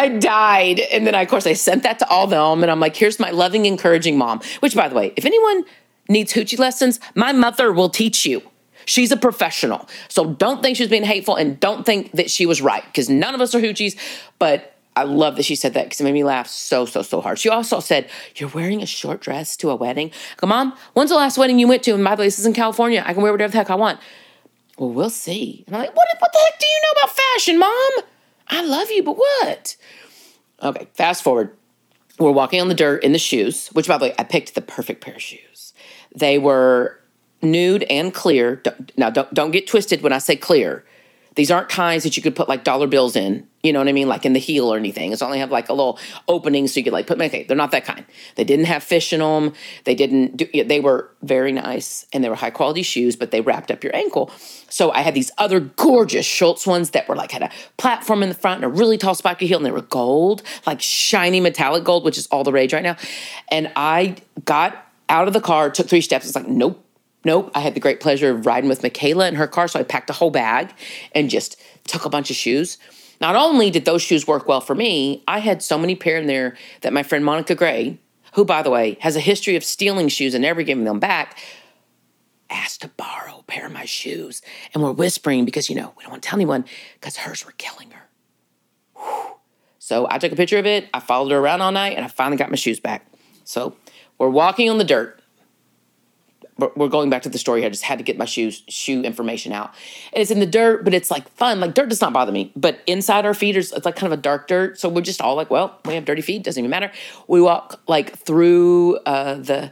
I 0.03 0.09
died. 0.09 0.79
And 0.79 1.07
then, 1.07 1.15
I, 1.15 1.21
of 1.21 1.29
course, 1.29 1.47
I 1.47 1.53
sent 1.53 1.83
that 1.83 1.99
to 1.99 2.09
all 2.09 2.25
of 2.25 2.29
them. 2.29 2.61
And 2.61 2.71
I'm 2.71 2.79
like, 2.79 2.95
here's 2.95 3.19
my 3.19 3.31
loving, 3.31 3.65
encouraging 3.65 4.17
mom. 4.17 4.41
Which, 4.59 4.75
by 4.75 4.89
the 4.89 4.95
way, 4.95 5.13
if 5.15 5.25
anyone 5.25 5.63
needs 6.09 6.33
hoochie 6.33 6.59
lessons, 6.59 6.99
my 7.15 7.31
mother 7.31 7.71
will 7.71 7.89
teach 7.89 8.25
you. 8.25 8.41
She's 8.85 9.13
a 9.13 9.17
professional. 9.17 9.87
So 10.09 10.33
don't 10.33 10.61
think 10.61 10.75
she's 10.75 10.89
being 10.89 11.05
hateful 11.05 11.37
and 11.37 11.57
don't 11.59 11.85
think 11.85 12.11
that 12.11 12.29
she 12.29 12.45
was 12.45 12.61
right 12.61 12.83
because 12.85 13.09
none 13.09 13.33
of 13.33 13.39
us 13.39 13.55
are 13.55 13.61
hoochies. 13.61 13.97
But 14.39 14.75
I 14.95 15.03
love 15.03 15.37
that 15.37 15.43
she 15.43 15.55
said 15.55 15.73
that 15.75 15.85
because 15.85 16.01
it 16.01 16.03
made 16.03 16.13
me 16.13 16.25
laugh 16.25 16.47
so, 16.47 16.85
so, 16.85 17.01
so 17.01 17.21
hard. 17.21 17.39
She 17.39 17.47
also 17.47 17.79
said, 17.79 18.09
You're 18.35 18.49
wearing 18.49 18.81
a 18.81 18.85
short 18.85 19.21
dress 19.21 19.55
to 19.57 19.69
a 19.69 19.75
wedding. 19.75 20.11
Come 20.35 20.51
on, 20.51 20.73
when's 20.93 21.09
the 21.09 21.15
last 21.15 21.37
wedding 21.37 21.59
you 21.59 21.67
went 21.67 21.83
to? 21.83 21.93
And 21.93 22.03
by 22.03 22.15
the 22.15 22.21
way, 22.21 22.27
this 22.27 22.39
is 22.39 22.45
in 22.45 22.53
California. 22.53 23.01
I 23.05 23.13
can 23.13 23.23
wear 23.23 23.31
whatever 23.31 23.51
the 23.51 23.57
heck 23.57 23.69
I 23.69 23.75
want. 23.75 23.99
Well, 24.77 24.89
we'll 24.89 25.09
see. 25.09 25.63
And 25.65 25.75
I'm 25.75 25.83
like, 25.83 25.95
what, 25.95 26.07
what 26.19 26.31
the 26.33 26.39
heck 26.39 26.59
do 26.59 26.65
you 26.65 26.81
know 26.81 27.01
about 27.01 27.15
fashion, 27.15 27.59
mom? 27.59 28.12
I 28.47 28.63
love 28.63 28.91
you, 28.91 29.03
but 29.03 29.17
what? 29.17 29.75
Okay, 30.61 30.87
fast 30.93 31.23
forward. 31.23 31.55
We're 32.19 32.31
walking 32.31 32.61
on 32.61 32.67
the 32.67 32.75
dirt 32.75 33.03
in 33.03 33.11
the 33.11 33.19
shoes, 33.19 33.67
which, 33.69 33.87
by 33.87 33.97
the 33.97 34.05
way, 34.05 34.15
I 34.19 34.23
picked 34.23 34.55
the 34.55 34.61
perfect 34.61 35.01
pair 35.01 35.15
of 35.15 35.21
shoes. 35.21 35.73
They 36.15 36.37
were 36.37 36.99
nude 37.41 37.83
and 37.83 38.13
clear. 38.13 38.61
Now, 38.95 39.09
don't, 39.09 39.33
don't 39.33 39.51
get 39.51 39.67
twisted 39.67 40.01
when 40.01 40.13
I 40.13 40.19
say 40.19 40.35
clear. 40.35 40.85
These 41.35 41.51
aren't 41.51 41.69
kinds 41.69 42.03
that 42.03 42.15
you 42.15 42.23
could 42.23 42.35
put 42.35 42.47
like 42.47 42.63
dollar 42.63 42.87
bills 42.87 43.15
in, 43.15 43.47
you 43.63 43.71
know 43.71 43.79
what 43.79 43.87
I 43.87 43.93
mean? 43.93 44.07
Like 44.07 44.25
in 44.25 44.33
the 44.33 44.39
heel 44.39 44.71
or 44.71 44.77
anything. 44.77 45.11
It's 45.11 45.21
only 45.21 45.39
have 45.39 45.51
like 45.51 45.69
a 45.69 45.73
little 45.73 45.97
opening 46.27 46.67
so 46.67 46.79
you 46.79 46.83
could 46.83 46.93
like 46.93 47.07
put, 47.07 47.19
okay, 47.19 47.43
they're 47.43 47.57
not 47.57 47.71
that 47.71 47.85
kind. 47.85 48.05
They 48.35 48.43
didn't 48.43 48.65
have 48.65 48.83
fish 48.83 49.13
in 49.13 49.19
them. 49.19 49.53
They 49.85 49.95
didn't 49.95 50.37
do, 50.37 50.63
they 50.63 50.79
were 50.79 51.09
very 51.21 51.51
nice 51.51 52.05
and 52.13 52.23
they 52.23 52.29
were 52.29 52.35
high 52.35 52.51
quality 52.51 52.83
shoes, 52.83 53.15
but 53.15 53.31
they 53.31 53.41
wrapped 53.41 53.71
up 53.71 53.83
your 53.83 53.95
ankle. 53.95 54.31
So 54.69 54.91
I 54.91 55.01
had 55.01 55.13
these 55.13 55.31
other 55.37 55.59
gorgeous 55.59 56.25
Schutz 56.25 56.67
ones 56.67 56.91
that 56.91 57.07
were 57.07 57.15
like 57.15 57.31
had 57.31 57.43
a 57.43 57.51
platform 57.77 58.21
in 58.21 58.29
the 58.29 58.35
front 58.35 58.63
and 58.63 58.65
a 58.65 58.75
really 58.75 58.97
tall 58.97 59.15
spiky 59.15 59.47
heel 59.47 59.57
and 59.57 59.65
they 59.65 59.71
were 59.71 59.81
gold, 59.81 60.43
like 60.67 60.81
shiny 60.81 61.39
metallic 61.39 61.83
gold, 61.83 62.03
which 62.03 62.17
is 62.17 62.27
all 62.27 62.43
the 62.43 62.51
rage 62.51 62.73
right 62.73 62.83
now. 62.83 62.97
And 63.49 63.71
I 63.75 64.17
got 64.45 64.85
out 65.09 65.27
of 65.27 65.33
the 65.33 65.41
car, 65.41 65.69
took 65.69 65.87
three 65.87 66.01
steps. 66.01 66.25
It's 66.25 66.35
like, 66.35 66.47
nope, 66.47 66.83
Nope. 67.25 67.51
I 67.55 67.61
had 67.61 67.73
the 67.73 67.79
great 67.79 67.99
pleasure 67.99 68.31
of 68.31 68.45
riding 68.45 68.69
with 68.69 68.83
Michaela 68.83 69.27
in 69.27 69.35
her 69.35 69.47
car. 69.47 69.67
So 69.67 69.79
I 69.79 69.83
packed 69.83 70.09
a 70.09 70.13
whole 70.13 70.31
bag 70.31 70.73
and 71.13 71.29
just 71.29 71.61
took 71.85 72.05
a 72.05 72.09
bunch 72.09 72.29
of 72.29 72.35
shoes. 72.35 72.77
Not 73.21 73.35
only 73.35 73.69
did 73.69 73.85
those 73.85 74.01
shoes 74.01 74.27
work 74.27 74.47
well 74.47 74.61
for 74.61 74.75
me, 74.75 75.23
I 75.27 75.39
had 75.39 75.63
so 75.63 75.77
many 75.77 75.95
pair 75.95 76.17
in 76.17 76.27
there 76.27 76.57
that 76.81 76.91
my 76.91 77.03
friend 77.03 77.23
Monica 77.23 77.55
Gray, 77.55 77.97
who, 78.33 78.43
by 78.43 78.61
the 78.61 78.69
way, 78.69 78.97
has 78.99 79.15
a 79.15 79.21
history 79.21 79.55
of 79.55 79.63
stealing 79.63 80.09
shoes 80.09 80.33
and 80.33 80.41
never 80.41 80.63
giving 80.63 80.83
them 80.83 80.99
back, 80.99 81.37
asked 82.49 82.81
to 82.81 82.89
borrow 82.89 83.39
a 83.39 83.43
pair 83.43 83.67
of 83.67 83.71
my 83.71 83.85
shoes. 83.85 84.41
And 84.73 84.83
we're 84.83 84.91
whispering 84.91 85.45
because, 85.45 85.69
you 85.69 85.75
know, 85.75 85.93
we 85.97 86.03
don't 86.03 86.11
want 86.11 86.23
to 86.23 86.29
tell 86.29 86.37
anyone 86.37 86.65
because 86.99 87.17
hers 87.17 87.45
were 87.45 87.53
killing 87.57 87.91
her. 87.91 88.09
Whew. 88.95 89.35
So 89.79 90.07
I 90.09 90.17
took 90.17 90.31
a 90.31 90.35
picture 90.35 90.57
of 90.57 90.65
it. 90.65 90.89
I 90.93 90.99
followed 90.99 91.31
her 91.31 91.37
around 91.37 91.61
all 91.61 91.71
night 91.71 91.95
and 91.95 92.03
I 92.03 92.09
finally 92.09 92.37
got 92.37 92.49
my 92.49 92.55
shoes 92.55 92.79
back. 92.79 93.07
So 93.45 93.75
we're 94.17 94.29
walking 94.29 94.69
on 94.69 94.77
the 94.77 94.83
dirt 94.83 95.22
we're 96.57 96.87
going 96.87 97.09
back 97.09 97.23
to 97.23 97.29
the 97.29 97.37
story. 97.37 97.65
I 97.65 97.69
just 97.69 97.83
had 97.83 97.97
to 97.97 98.03
get 98.03 98.17
my 98.17 98.25
shoes 98.25 98.63
shoe 98.67 99.01
information 99.01 99.51
out. 99.51 99.73
And 100.13 100.21
it's 100.21 100.31
in 100.31 100.39
the 100.39 100.45
dirt, 100.45 100.83
but 100.83 100.93
it's 100.93 101.09
like 101.09 101.27
fun. 101.29 101.59
Like 101.59 101.73
dirt 101.73 101.89
does 101.89 102.01
not 102.01 102.13
bother 102.13 102.31
me. 102.31 102.51
But 102.55 102.81
inside 102.85 103.25
our 103.25 103.33
feet, 103.33 103.55
it's 103.55 103.71
like 103.71 103.95
kind 103.95 104.11
of 104.11 104.17
a 104.17 104.21
dark 104.21 104.47
dirt. 104.47 104.79
So 104.79 104.89
we're 104.89 105.01
just 105.01 105.21
all 105.21 105.35
like, 105.35 105.49
well, 105.49 105.79
we 105.85 105.95
have 105.95 106.05
dirty 106.05 106.21
feet. 106.21 106.43
Doesn't 106.43 106.59
even 106.59 106.69
matter. 106.69 106.91
We 107.27 107.41
walk 107.41 107.81
like 107.87 108.17
through 108.17 108.97
uh, 109.05 109.35
the 109.35 109.71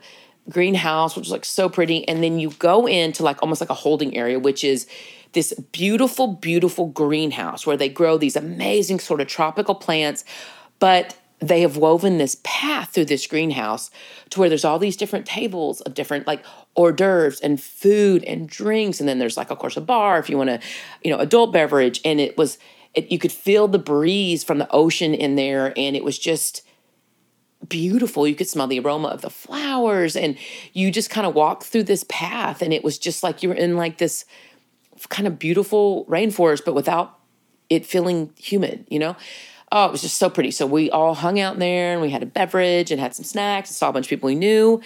greenhouse, 0.49 1.15
which 1.15 1.27
is 1.27 1.31
like 1.31 1.45
so 1.45 1.69
pretty, 1.69 2.07
and 2.07 2.23
then 2.23 2.39
you 2.39 2.49
go 2.51 2.87
into 2.87 3.23
like 3.23 3.41
almost 3.41 3.61
like 3.61 3.69
a 3.69 3.75
holding 3.75 4.17
area, 4.17 4.39
which 4.39 4.63
is 4.63 4.87
this 5.33 5.53
beautiful, 5.71 6.27
beautiful 6.27 6.87
greenhouse 6.87 7.65
where 7.65 7.77
they 7.77 7.87
grow 7.89 8.17
these 8.17 8.35
amazing 8.35 8.99
sort 8.99 9.21
of 9.21 9.27
tropical 9.27 9.75
plants, 9.75 10.25
but 10.79 11.15
they 11.41 11.61
have 11.61 11.75
woven 11.75 12.17
this 12.17 12.37
path 12.43 12.91
through 12.91 13.05
this 13.05 13.25
greenhouse 13.25 13.89
to 14.29 14.39
where 14.39 14.47
there's 14.47 14.63
all 14.63 14.77
these 14.77 14.95
different 14.95 15.25
tables 15.25 15.81
of 15.81 15.95
different 15.95 16.27
like 16.27 16.45
hors 16.75 16.93
d'oeuvres 16.93 17.41
and 17.41 17.59
food 17.59 18.23
and 18.25 18.47
drinks. 18.47 18.99
And 18.99 19.09
then 19.09 19.19
there's 19.19 19.37
like 19.37 19.49
of 19.49 19.57
course 19.57 19.75
a 19.75 19.81
bar 19.81 20.19
if 20.19 20.29
you 20.29 20.37
want 20.37 20.49
to 20.49 20.59
you 21.03 21.11
know 21.11 21.19
adult 21.19 21.51
beverage. 21.51 21.99
And 22.05 22.19
it 22.19 22.37
was 22.37 22.57
it, 22.93 23.11
you 23.11 23.17
could 23.17 23.31
feel 23.31 23.67
the 23.67 23.79
breeze 23.79 24.43
from 24.43 24.59
the 24.59 24.69
ocean 24.71 25.13
in 25.13 25.35
there. 25.35 25.73
And 25.75 25.95
it 25.95 26.03
was 26.03 26.19
just 26.19 26.61
beautiful. 27.67 28.27
You 28.27 28.35
could 28.35 28.49
smell 28.49 28.67
the 28.67 28.79
aroma 28.79 29.07
of 29.07 29.21
the 29.21 29.29
flowers. 29.29 30.15
And 30.15 30.37
you 30.73 30.91
just 30.91 31.09
kind 31.09 31.25
of 31.25 31.33
walk 31.33 31.63
through 31.63 31.83
this 31.83 32.05
path. 32.07 32.61
And 32.61 32.71
it 32.73 32.83
was 32.83 32.99
just 32.99 33.23
like 33.23 33.41
you 33.41 33.49
were 33.49 33.55
in 33.55 33.75
like 33.77 33.97
this 33.97 34.25
kind 35.09 35.27
of 35.27 35.39
beautiful 35.39 36.05
rainforest 36.05 36.63
but 36.65 36.75
without 36.75 37.19
it 37.69 37.85
feeling 37.85 38.31
humid 38.37 38.85
you 38.89 38.99
know 38.99 39.15
oh, 39.71 39.85
it 39.85 39.91
was 39.91 40.01
just 40.01 40.17
so 40.17 40.29
pretty. 40.29 40.51
So 40.51 40.65
we 40.65 40.89
all 40.91 41.13
hung 41.13 41.39
out 41.39 41.59
there 41.59 41.93
and 41.93 42.01
we 42.01 42.09
had 42.09 42.23
a 42.23 42.25
beverage 42.25 42.91
and 42.91 42.99
had 42.99 43.15
some 43.15 43.23
snacks 43.23 43.69
and 43.69 43.75
saw 43.75 43.89
a 43.89 43.93
bunch 43.93 44.07
of 44.07 44.09
people 44.09 44.27
we 44.27 44.35
knew. 44.35 44.81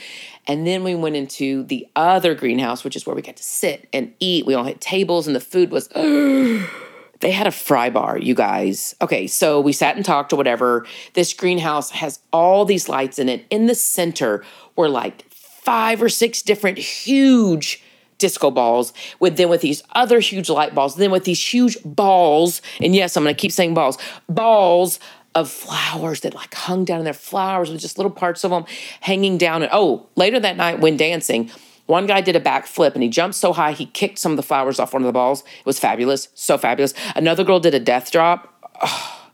And 0.47 0.67
then 0.67 0.83
we 0.83 0.93
went 0.93 1.15
into 1.15 1.63
the 1.63 1.87
other 1.95 2.35
greenhouse, 2.35 2.83
which 2.83 2.95
is 2.95 3.05
where 3.05 3.15
we 3.15 3.21
got 3.21 3.37
to 3.37 3.43
sit 3.43 3.87
and 3.91 4.13
eat. 4.19 4.45
We 4.45 4.53
all 4.53 4.63
had 4.63 4.79
tables 4.81 5.27
and 5.27 5.35
the 5.35 5.39
food 5.39 5.71
was. 5.71 5.87
they 7.19 7.31
had 7.31 7.47
a 7.47 7.51
fry 7.51 7.89
bar, 7.89 8.17
you 8.19 8.35
guys. 8.35 8.95
Okay, 9.01 9.25
so 9.25 9.59
we 9.59 9.73
sat 9.73 9.95
and 9.95 10.05
talked 10.05 10.31
or 10.33 10.35
whatever. 10.35 10.85
This 11.13 11.33
greenhouse 11.33 11.89
has 11.91 12.19
all 12.31 12.65
these 12.65 12.87
lights 12.87 13.17
in 13.17 13.29
it. 13.29 13.45
In 13.49 13.65
the 13.65 13.75
center 13.75 14.43
were 14.75 14.89
like 14.89 15.25
five 15.31 16.01
or 16.01 16.09
six 16.09 16.43
different 16.43 16.77
huge 16.77 17.81
disco 18.17 18.49
balls 18.49 18.93
with 19.19 19.37
then 19.37 19.49
with 19.49 19.61
these 19.61 19.83
other 19.91 20.19
huge 20.19 20.49
light 20.49 20.73
balls 20.73 20.95
then 20.95 21.11
with 21.11 21.25
these 21.25 21.53
huge 21.53 21.77
balls 21.83 22.61
and 22.79 22.95
yes 22.95 23.15
i'm 23.17 23.23
going 23.23 23.35
to 23.35 23.39
keep 23.39 23.51
saying 23.51 23.73
balls 23.73 23.97
balls 24.29 24.99
of 25.35 25.51
flowers 25.51 26.21
that 26.21 26.33
like 26.33 26.53
hung 26.53 26.85
down 26.85 26.99
in 26.99 27.03
their 27.03 27.13
flowers 27.13 27.69
with 27.69 27.81
just 27.81 27.97
little 27.97 28.11
parts 28.11 28.43
of 28.43 28.51
them 28.51 28.65
hanging 29.01 29.37
down. 29.37 29.61
And 29.61 29.69
oh 29.73 30.07
later 30.15 30.39
that 30.39 30.55
night 30.55 30.79
when 30.79 30.97
dancing 30.97 31.51
one 31.85 32.07
guy 32.07 32.21
did 32.21 32.35
a 32.35 32.39
backflip 32.39 32.93
and 32.93 33.03
he 33.03 33.09
jumped 33.09 33.35
so 33.35 33.53
high 33.53 33.73
he 33.73 33.85
kicked 33.85 34.17
some 34.17 34.31
of 34.31 34.37
the 34.37 34.43
flowers 34.43 34.79
off 34.79 34.93
one 34.93 35.03
of 35.03 35.07
the 35.07 35.13
balls. 35.13 35.41
It 35.41 35.65
was 35.65 35.77
fabulous 35.77 36.29
so 36.33 36.57
fabulous. 36.57 36.93
Another 37.15 37.43
girl 37.43 37.59
did 37.59 37.75
a 37.75 37.79
death 37.79 38.11
drop. 38.11 38.53
Oh, 38.81 39.29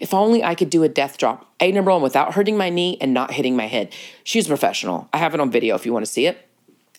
if 0.00 0.12
only 0.12 0.42
I 0.42 0.54
could 0.54 0.70
do 0.70 0.82
a 0.82 0.88
death 0.88 1.16
drop, 1.16 1.46
A 1.60 1.72
number 1.72 1.90
one, 1.90 2.02
without 2.02 2.34
hurting 2.34 2.56
my 2.58 2.68
knee 2.68 2.98
and 3.00 3.14
not 3.14 3.32
hitting 3.32 3.56
my 3.56 3.66
head. 3.66 3.94
She's 4.24 4.46
professional. 4.46 5.08
I 5.12 5.18
have 5.18 5.32
it 5.32 5.40
on 5.40 5.50
video 5.50 5.74
if 5.74 5.86
you 5.86 5.92
want 5.92 6.04
to 6.04 6.10
see 6.10 6.26
it 6.26 6.45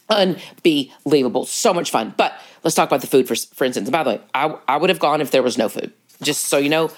unbelievable. 0.09 1.45
So 1.45 1.73
much 1.73 1.91
fun. 1.91 2.13
But 2.17 2.39
let's 2.63 2.75
talk 2.75 2.89
about 2.89 3.01
the 3.01 3.07
food 3.07 3.27
for 3.27 3.35
for 3.35 3.65
instance. 3.65 3.89
by 3.89 4.03
the 4.03 4.09
way, 4.11 4.21
I 4.33 4.57
I 4.67 4.77
would 4.77 4.89
have 4.89 4.99
gone 4.99 5.21
if 5.21 5.31
there 5.31 5.43
was 5.43 5.57
no 5.57 5.69
food. 5.69 5.93
Just 6.21 6.45
so 6.45 6.57
you 6.57 6.69
know, 6.69 6.89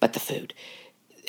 but 0.00 0.12
the 0.12 0.20
food 0.20 0.54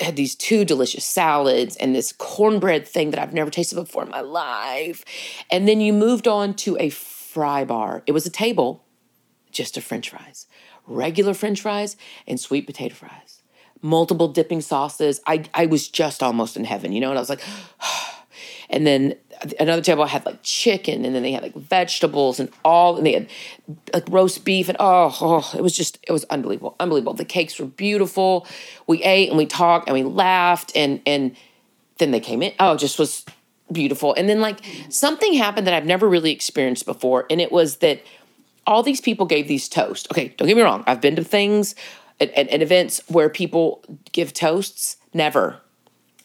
had 0.01 0.15
these 0.15 0.35
two 0.35 0.65
delicious 0.65 1.05
salads 1.05 1.75
and 1.75 1.93
this 1.95 2.11
cornbread 2.11 2.87
thing 2.87 3.11
that 3.11 3.19
I've 3.19 3.33
never 3.33 3.49
tasted 3.51 3.75
before 3.75 4.03
in 4.03 4.09
my 4.09 4.21
life. 4.21 5.03
And 5.51 5.67
then 5.67 5.81
you 5.81 5.93
moved 5.93 6.27
on 6.27 6.53
to 6.55 6.77
a 6.79 6.89
fry 6.89 7.65
bar. 7.65 8.03
It 8.07 8.11
was 8.11 8.25
a 8.25 8.29
table 8.29 8.83
just 9.51 9.77
of 9.77 9.83
french 9.83 10.09
fries. 10.09 10.45
Regular 10.87 11.33
french 11.33 11.61
fries 11.61 11.97
and 12.27 12.39
sweet 12.39 12.65
potato 12.65 12.95
fries. 12.95 13.41
Multiple 13.81 14.27
dipping 14.27 14.61
sauces. 14.61 15.21
I 15.25 15.45
I 15.53 15.65
was 15.65 15.87
just 15.87 16.21
almost 16.23 16.57
in 16.57 16.65
heaven, 16.65 16.91
you 16.91 17.01
know, 17.01 17.09
and 17.09 17.17
I 17.17 17.21
was 17.21 17.29
like 17.29 17.43
and 18.69 18.85
then 18.85 19.15
another 19.59 19.81
table 19.81 20.05
had 20.05 20.25
like 20.25 20.39
chicken 20.43 21.05
and 21.05 21.15
then 21.15 21.23
they 21.23 21.31
had 21.31 21.43
like 21.43 21.55
vegetables 21.55 22.39
and 22.39 22.49
all 22.65 22.97
and 22.97 23.05
they 23.05 23.13
had 23.13 23.29
like 23.93 24.03
roast 24.09 24.43
beef 24.43 24.67
and 24.67 24.77
oh, 24.79 25.15
oh 25.21 25.51
it 25.57 25.61
was 25.61 25.75
just 25.75 25.97
it 26.03 26.11
was 26.11 26.25
unbelievable 26.25 26.75
unbelievable. 26.79 27.13
The 27.13 27.25
cakes 27.25 27.59
were 27.59 27.65
beautiful. 27.65 28.47
We 28.87 29.03
ate 29.03 29.29
and 29.29 29.37
we 29.37 29.45
talked 29.45 29.87
and 29.87 29.93
we 29.95 30.03
laughed 30.03 30.71
and 30.75 31.01
and 31.05 31.35
then 31.97 32.11
they 32.11 32.19
came 32.19 32.41
in. 32.41 32.53
Oh 32.59 32.75
just 32.75 32.99
was 32.99 33.25
beautiful. 33.71 34.13
And 34.15 34.27
then 34.27 34.41
like 34.41 34.59
something 34.89 35.33
happened 35.33 35.67
that 35.67 35.73
i've 35.73 35.85
never 35.85 36.07
really 36.07 36.31
experienced 36.31 36.85
before 36.85 37.25
and 37.29 37.39
it 37.39 37.51
was 37.51 37.77
that 37.77 38.01
all 38.67 38.83
these 38.83 39.01
people 39.01 39.25
gave 39.25 39.47
these 39.47 39.69
toasts 39.69 40.07
okay 40.11 40.29
don't 40.37 40.47
get 40.47 40.57
me 40.57 40.63
wrong. 40.63 40.83
I've 40.85 41.01
been 41.01 41.15
to 41.15 41.23
things 41.23 41.75
and, 42.19 42.29
at, 42.31 42.49
at 42.49 42.61
events 42.61 43.01
where 43.07 43.29
people 43.29 43.83
give 44.11 44.33
toasts. 44.33 44.97
Never 45.13 45.61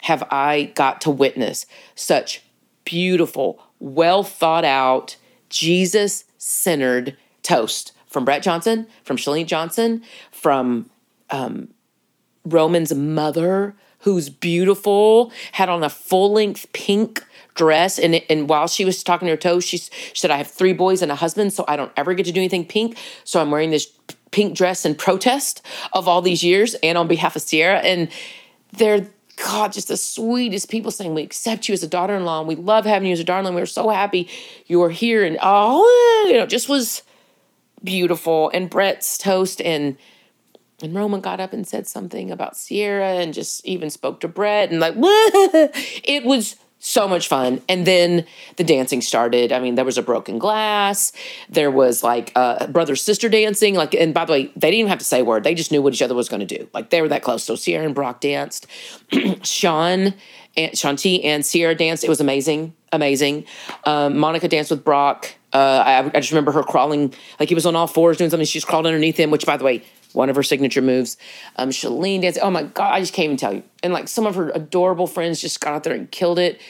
have 0.03 0.23
i 0.31 0.65
got 0.75 1.01
to 1.01 1.11
witness 1.11 1.65
such 1.95 2.43
beautiful, 2.85 3.63
well 3.79 4.23
thought 4.23 4.65
out, 4.65 5.17
Jesus 5.49 6.25
centered 6.39 7.17
toast 7.43 7.93
from 8.07 8.25
Brett 8.25 8.43
Johnson, 8.43 8.87
from 9.03 9.17
Chalene 9.17 9.47
Johnson, 9.47 10.03
from 10.31 10.91
um, 11.31 11.69
Roman's 12.45 12.95
mother, 12.95 13.75
who's 14.01 14.29
beautiful, 14.29 15.33
had 15.53 15.69
on 15.69 15.83
a 15.83 15.89
full 15.89 16.33
length 16.33 16.73
pink 16.73 17.25
dress. 17.55 17.99
And, 17.99 18.21
and 18.29 18.49
while 18.49 18.69
she 18.69 18.85
was 18.85 19.03
talking 19.03 19.27
to 19.27 19.33
her 19.33 19.37
toast, 19.37 19.69
she, 19.69 19.79
she 19.79 19.91
said, 20.15 20.31
I 20.31 20.37
have 20.37 20.49
three 20.49 20.73
boys 20.73 21.03
and 21.03 21.11
a 21.11 21.15
husband, 21.15 21.53
so 21.53 21.65
I 21.67 21.77
don't 21.77 21.93
ever 21.97 22.15
get 22.15 22.27
to 22.27 22.33
do 22.33 22.41
anything 22.41 22.67
pink. 22.67 22.99
So 23.25 23.41
I'm 23.41 23.51
wearing 23.51 23.71
this 23.71 23.87
pink 24.31 24.57
dress 24.57 24.85
in 24.85 24.95
protest 24.95 25.65
of 25.93 26.07
all 26.09 26.21
these 26.21 26.43
years 26.43 26.75
and 26.83 26.99
on 26.99 27.09
behalf 27.09 27.37
of 27.37 27.43
Sierra. 27.43 27.79
And 27.79 28.11
they're 28.73 29.07
God, 29.37 29.73
just 29.73 29.89
the 29.89 29.97
sweetest 29.97 30.71
people 30.71 30.91
saying, 30.91 31.15
We 31.15 31.23
accept 31.23 31.69
you 31.69 31.73
as 31.73 31.83
a 31.83 31.89
daughter 31.89 32.15
in 32.15 32.25
law 32.25 32.41
and 32.41 32.49
we 32.49 32.55
love 32.55 32.85
having 32.85 33.09
you 33.09 33.13
as 33.13 33.21
a 33.21 33.25
daughter 33.25 33.41
in 33.41 33.45
law. 33.47 33.57
We 33.57 33.63
are 33.63 33.67
so 33.67 33.89
happy 33.89 34.29
you 34.67 34.83
are 34.83 34.91
here. 34.91 35.25
And 35.25 35.39
oh, 35.43 36.27
you 36.29 36.39
know, 36.39 36.47
just 36.47 36.69
was 36.69 37.03
beautiful. 37.83 38.51
And 38.55 38.71
Brett's 38.71 39.19
toast 39.19 39.61
and 39.61 39.97
and 40.83 40.95
Roman 40.95 41.21
got 41.21 41.41
up 41.41 41.53
and 41.53 41.67
said 41.67 41.87
something 41.87 42.31
about 42.31 42.57
Sierra 42.57 43.15
and 43.15 43.33
just 43.33 43.65
even 43.65 43.91
spoke 43.91 44.21
to 44.21 44.29
Brett 44.29 44.71
and 44.71 44.81
like, 44.81 44.95
it 44.99 46.25
was 46.25 46.57
so 46.87 47.09
much 47.09 47.29
fun. 47.29 47.63
And 47.67 47.87
then 47.87 48.27
the 48.57 48.63
dancing 48.63 49.01
started. 49.01 49.53
I 49.53 49.59
mean, 49.59 49.75
there 49.75 49.87
was 49.87 49.97
a 49.97 50.03
broken 50.03 50.39
glass. 50.39 51.13
There 51.49 51.71
was 51.71 52.03
like 52.03 52.31
uh, 52.37 52.67
brother 52.67 52.95
sister 52.95 53.31
dancing. 53.31 53.75
Like, 53.75 53.95
and 53.95 54.13
by 54.13 54.27
the 54.27 54.33
way, 54.33 54.47
they 54.55 54.71
didn't 54.71 54.81
even 54.81 54.91
have 54.91 54.99
to 54.99 55.05
say 55.05 55.21
a 55.21 55.25
word. 55.25 55.45
They 55.45 55.55
just 55.55 55.73
knew 55.73 55.81
what 55.81 55.95
each 55.95 56.03
other 56.03 56.15
was 56.15 56.29
going 56.29 56.47
to 56.47 56.59
do. 56.59 56.69
Like 56.75 56.91
they 56.91 57.01
were 57.01 57.09
that 57.09 57.23
close. 57.23 57.43
So 57.43 57.57
Sierra 57.57 57.87
and 57.87 57.95
Brock 57.95 58.21
danced. 58.21 58.67
Sean 59.43 60.13
and 60.59 60.73
Shanti 60.73 61.25
and 61.25 61.45
Sierra 61.45 61.75
danced. 61.75 62.05
It 62.05 62.11
was 62.11 62.21
amazing, 62.21 62.75
amazing. 62.93 63.47
Um, 63.85 64.19
Monica 64.19 64.47
danced 64.47 64.71
with 64.71 64.85
Brock. 64.85 65.35
Uh, 65.55 65.83
I, 65.87 66.07
I 66.07 66.21
just 66.21 66.33
remember 66.33 66.53
her 66.53 66.63
crawling 66.63 67.15
like 67.41 67.49
he 67.49 67.55
was 67.55 67.65
on 67.65 67.75
all 67.75 67.87
fours 67.87 68.19
doing 68.19 68.29
something. 68.29 68.45
She 68.45 68.59
just 68.59 68.67
crawled 68.67 68.85
underneath 68.87 69.17
him. 69.17 69.31
Which, 69.31 69.47
by 69.47 69.57
the 69.57 69.65
way, 69.65 69.85
one 70.15 70.31
of 70.31 70.37
her 70.37 70.43
signature 70.43 70.83
moves. 70.83 71.17
Um, 71.57 71.71
Chalene 71.71 72.23
danced. 72.23 72.39
Oh 72.41 72.51
my 72.51 72.63
God, 72.63 72.93
I 72.93 73.01
just 73.01 73.13
can't 73.13 73.25
even 73.27 73.37
tell 73.37 73.53
you. 73.53 73.63
And 73.83 73.93
like 73.93 74.09
some 74.09 74.27
of 74.27 74.35
her 74.37 74.51
adorable 74.51 75.07
friends 75.07 75.41
just 75.41 75.61
got 75.61 75.75
out 75.75 75.85
there 75.85 75.95
and 75.95 76.11
killed 76.11 76.39
it. 76.39 76.61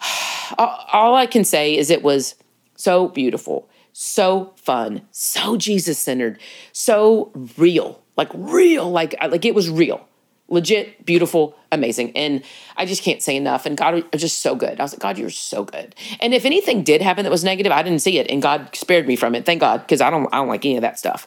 All 0.58 1.14
I 1.14 1.26
can 1.26 1.44
say 1.44 1.76
is 1.76 1.90
it 1.90 2.02
was 2.02 2.34
so 2.76 3.08
beautiful, 3.08 3.68
so 3.92 4.52
fun, 4.56 5.02
so 5.10 5.56
Jesus 5.56 5.98
centered, 5.98 6.38
so 6.72 7.32
real, 7.56 8.02
like 8.16 8.28
real, 8.34 8.90
like 8.90 9.14
like 9.28 9.44
it 9.44 9.54
was 9.54 9.70
real, 9.70 10.06
legit, 10.48 11.04
beautiful, 11.04 11.56
amazing, 11.72 12.14
and 12.16 12.42
I 12.76 12.84
just 12.86 13.02
can't 13.02 13.22
say 13.22 13.36
enough. 13.36 13.66
And 13.66 13.76
God 13.76 14.04
was 14.12 14.20
just 14.20 14.40
so 14.40 14.54
good. 14.54 14.78
I 14.78 14.82
was 14.82 14.92
like, 14.92 15.00
God, 15.00 15.18
you're 15.18 15.30
so 15.30 15.64
good. 15.64 15.94
And 16.20 16.34
if 16.34 16.44
anything 16.44 16.82
did 16.82 17.02
happen 17.02 17.24
that 17.24 17.30
was 17.30 17.44
negative, 17.44 17.72
I 17.72 17.82
didn't 17.82 18.00
see 18.00 18.18
it, 18.18 18.30
and 18.30 18.42
God 18.42 18.70
spared 18.74 19.08
me 19.08 19.16
from 19.16 19.34
it. 19.34 19.46
Thank 19.46 19.60
God, 19.60 19.78
because 19.78 20.00
I 20.00 20.10
don't 20.10 20.26
I 20.32 20.36
don't 20.36 20.48
like 20.48 20.64
any 20.64 20.76
of 20.76 20.82
that 20.82 20.98
stuff. 20.98 21.26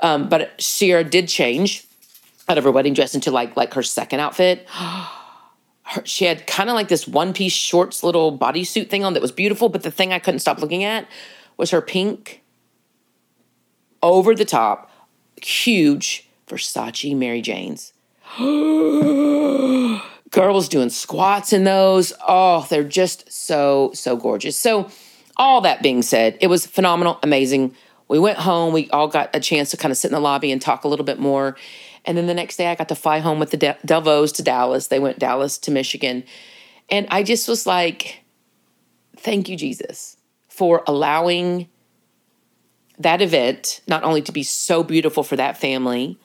Um, 0.00 0.28
but 0.28 0.60
Sierra 0.60 1.04
did 1.04 1.28
change 1.28 1.86
out 2.48 2.58
of 2.58 2.64
her 2.64 2.70
wedding 2.70 2.94
dress 2.94 3.14
into 3.14 3.30
like 3.30 3.56
like 3.56 3.74
her 3.74 3.82
second 3.82 4.20
outfit. 4.20 4.66
Her, 5.82 6.04
she 6.04 6.26
had 6.26 6.46
kind 6.46 6.68
of 6.68 6.74
like 6.74 6.88
this 6.88 7.08
one 7.08 7.32
piece 7.32 7.54
shorts 7.54 8.04
little 8.04 8.36
bodysuit 8.36 8.90
thing 8.90 9.04
on 9.04 9.14
that 9.14 9.22
was 9.22 9.32
beautiful, 9.32 9.70
but 9.70 9.84
the 9.84 9.90
thing 9.90 10.12
I 10.12 10.18
couldn't 10.18 10.40
stop 10.40 10.58
looking 10.58 10.84
at 10.84 11.08
was 11.56 11.70
her 11.70 11.80
pink, 11.80 12.42
over 14.02 14.34
the 14.34 14.44
top, 14.44 14.90
huge 15.42 16.28
Versace 16.46 17.16
Mary 17.16 17.40
Janes. 17.40 17.92
Girls 20.30 20.68
doing 20.68 20.90
squats 20.90 21.52
in 21.52 21.64
those. 21.64 22.12
Oh, 22.26 22.66
they're 22.68 22.84
just 22.84 23.32
so, 23.32 23.90
so 23.94 24.16
gorgeous. 24.16 24.58
So, 24.58 24.90
all 25.36 25.60
that 25.62 25.82
being 25.82 26.02
said, 26.02 26.36
it 26.40 26.48
was 26.48 26.66
phenomenal, 26.66 27.18
amazing 27.22 27.74
we 28.08 28.18
went 28.18 28.38
home. 28.38 28.72
We 28.72 28.88
all 28.90 29.08
got 29.08 29.34
a 29.34 29.40
chance 29.40 29.70
to 29.70 29.76
kind 29.76 29.92
of 29.92 29.98
sit 29.98 30.08
in 30.08 30.14
the 30.14 30.20
lobby 30.20 30.50
and 30.50 30.60
talk 30.60 30.84
a 30.84 30.88
little 30.88 31.04
bit 31.04 31.18
more. 31.18 31.56
And 32.04 32.16
then 32.16 32.26
the 32.26 32.34
next 32.34 32.56
day, 32.56 32.68
I 32.68 32.74
got 32.74 32.88
to 32.88 32.94
fly 32.94 33.18
home 33.18 33.38
with 33.38 33.50
the 33.50 33.56
De- 33.56 33.78
Delvos 33.86 34.32
to 34.36 34.42
Dallas. 34.42 34.86
They 34.86 34.98
went 34.98 35.18
Dallas 35.18 35.58
to 35.58 35.70
Michigan. 35.70 36.24
And 36.88 37.06
I 37.10 37.22
just 37.22 37.48
was 37.48 37.66
like, 37.66 38.24
thank 39.16 39.48
you, 39.48 39.56
Jesus, 39.56 40.16
for 40.48 40.82
allowing 40.86 41.68
that 42.98 43.20
event 43.20 43.80
not 43.86 44.04
only 44.04 44.22
to 44.22 44.32
be 44.32 44.42
so 44.42 44.82
beautiful 44.82 45.22
for 45.22 45.36
that 45.36 45.58
family, 45.58 46.18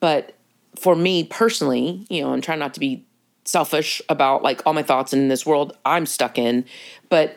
but 0.00 0.34
for 0.76 0.96
me 0.96 1.24
personally, 1.24 2.06
you 2.10 2.22
know, 2.22 2.32
and 2.32 2.42
trying 2.42 2.58
not 2.58 2.74
to 2.74 2.80
be 2.80 3.06
selfish 3.44 4.02
about 4.08 4.42
like 4.42 4.62
all 4.66 4.72
my 4.72 4.82
thoughts 4.82 5.12
in 5.12 5.28
this 5.28 5.46
world 5.46 5.76
I'm 5.84 6.06
stuck 6.06 6.38
in, 6.38 6.64
but 7.08 7.36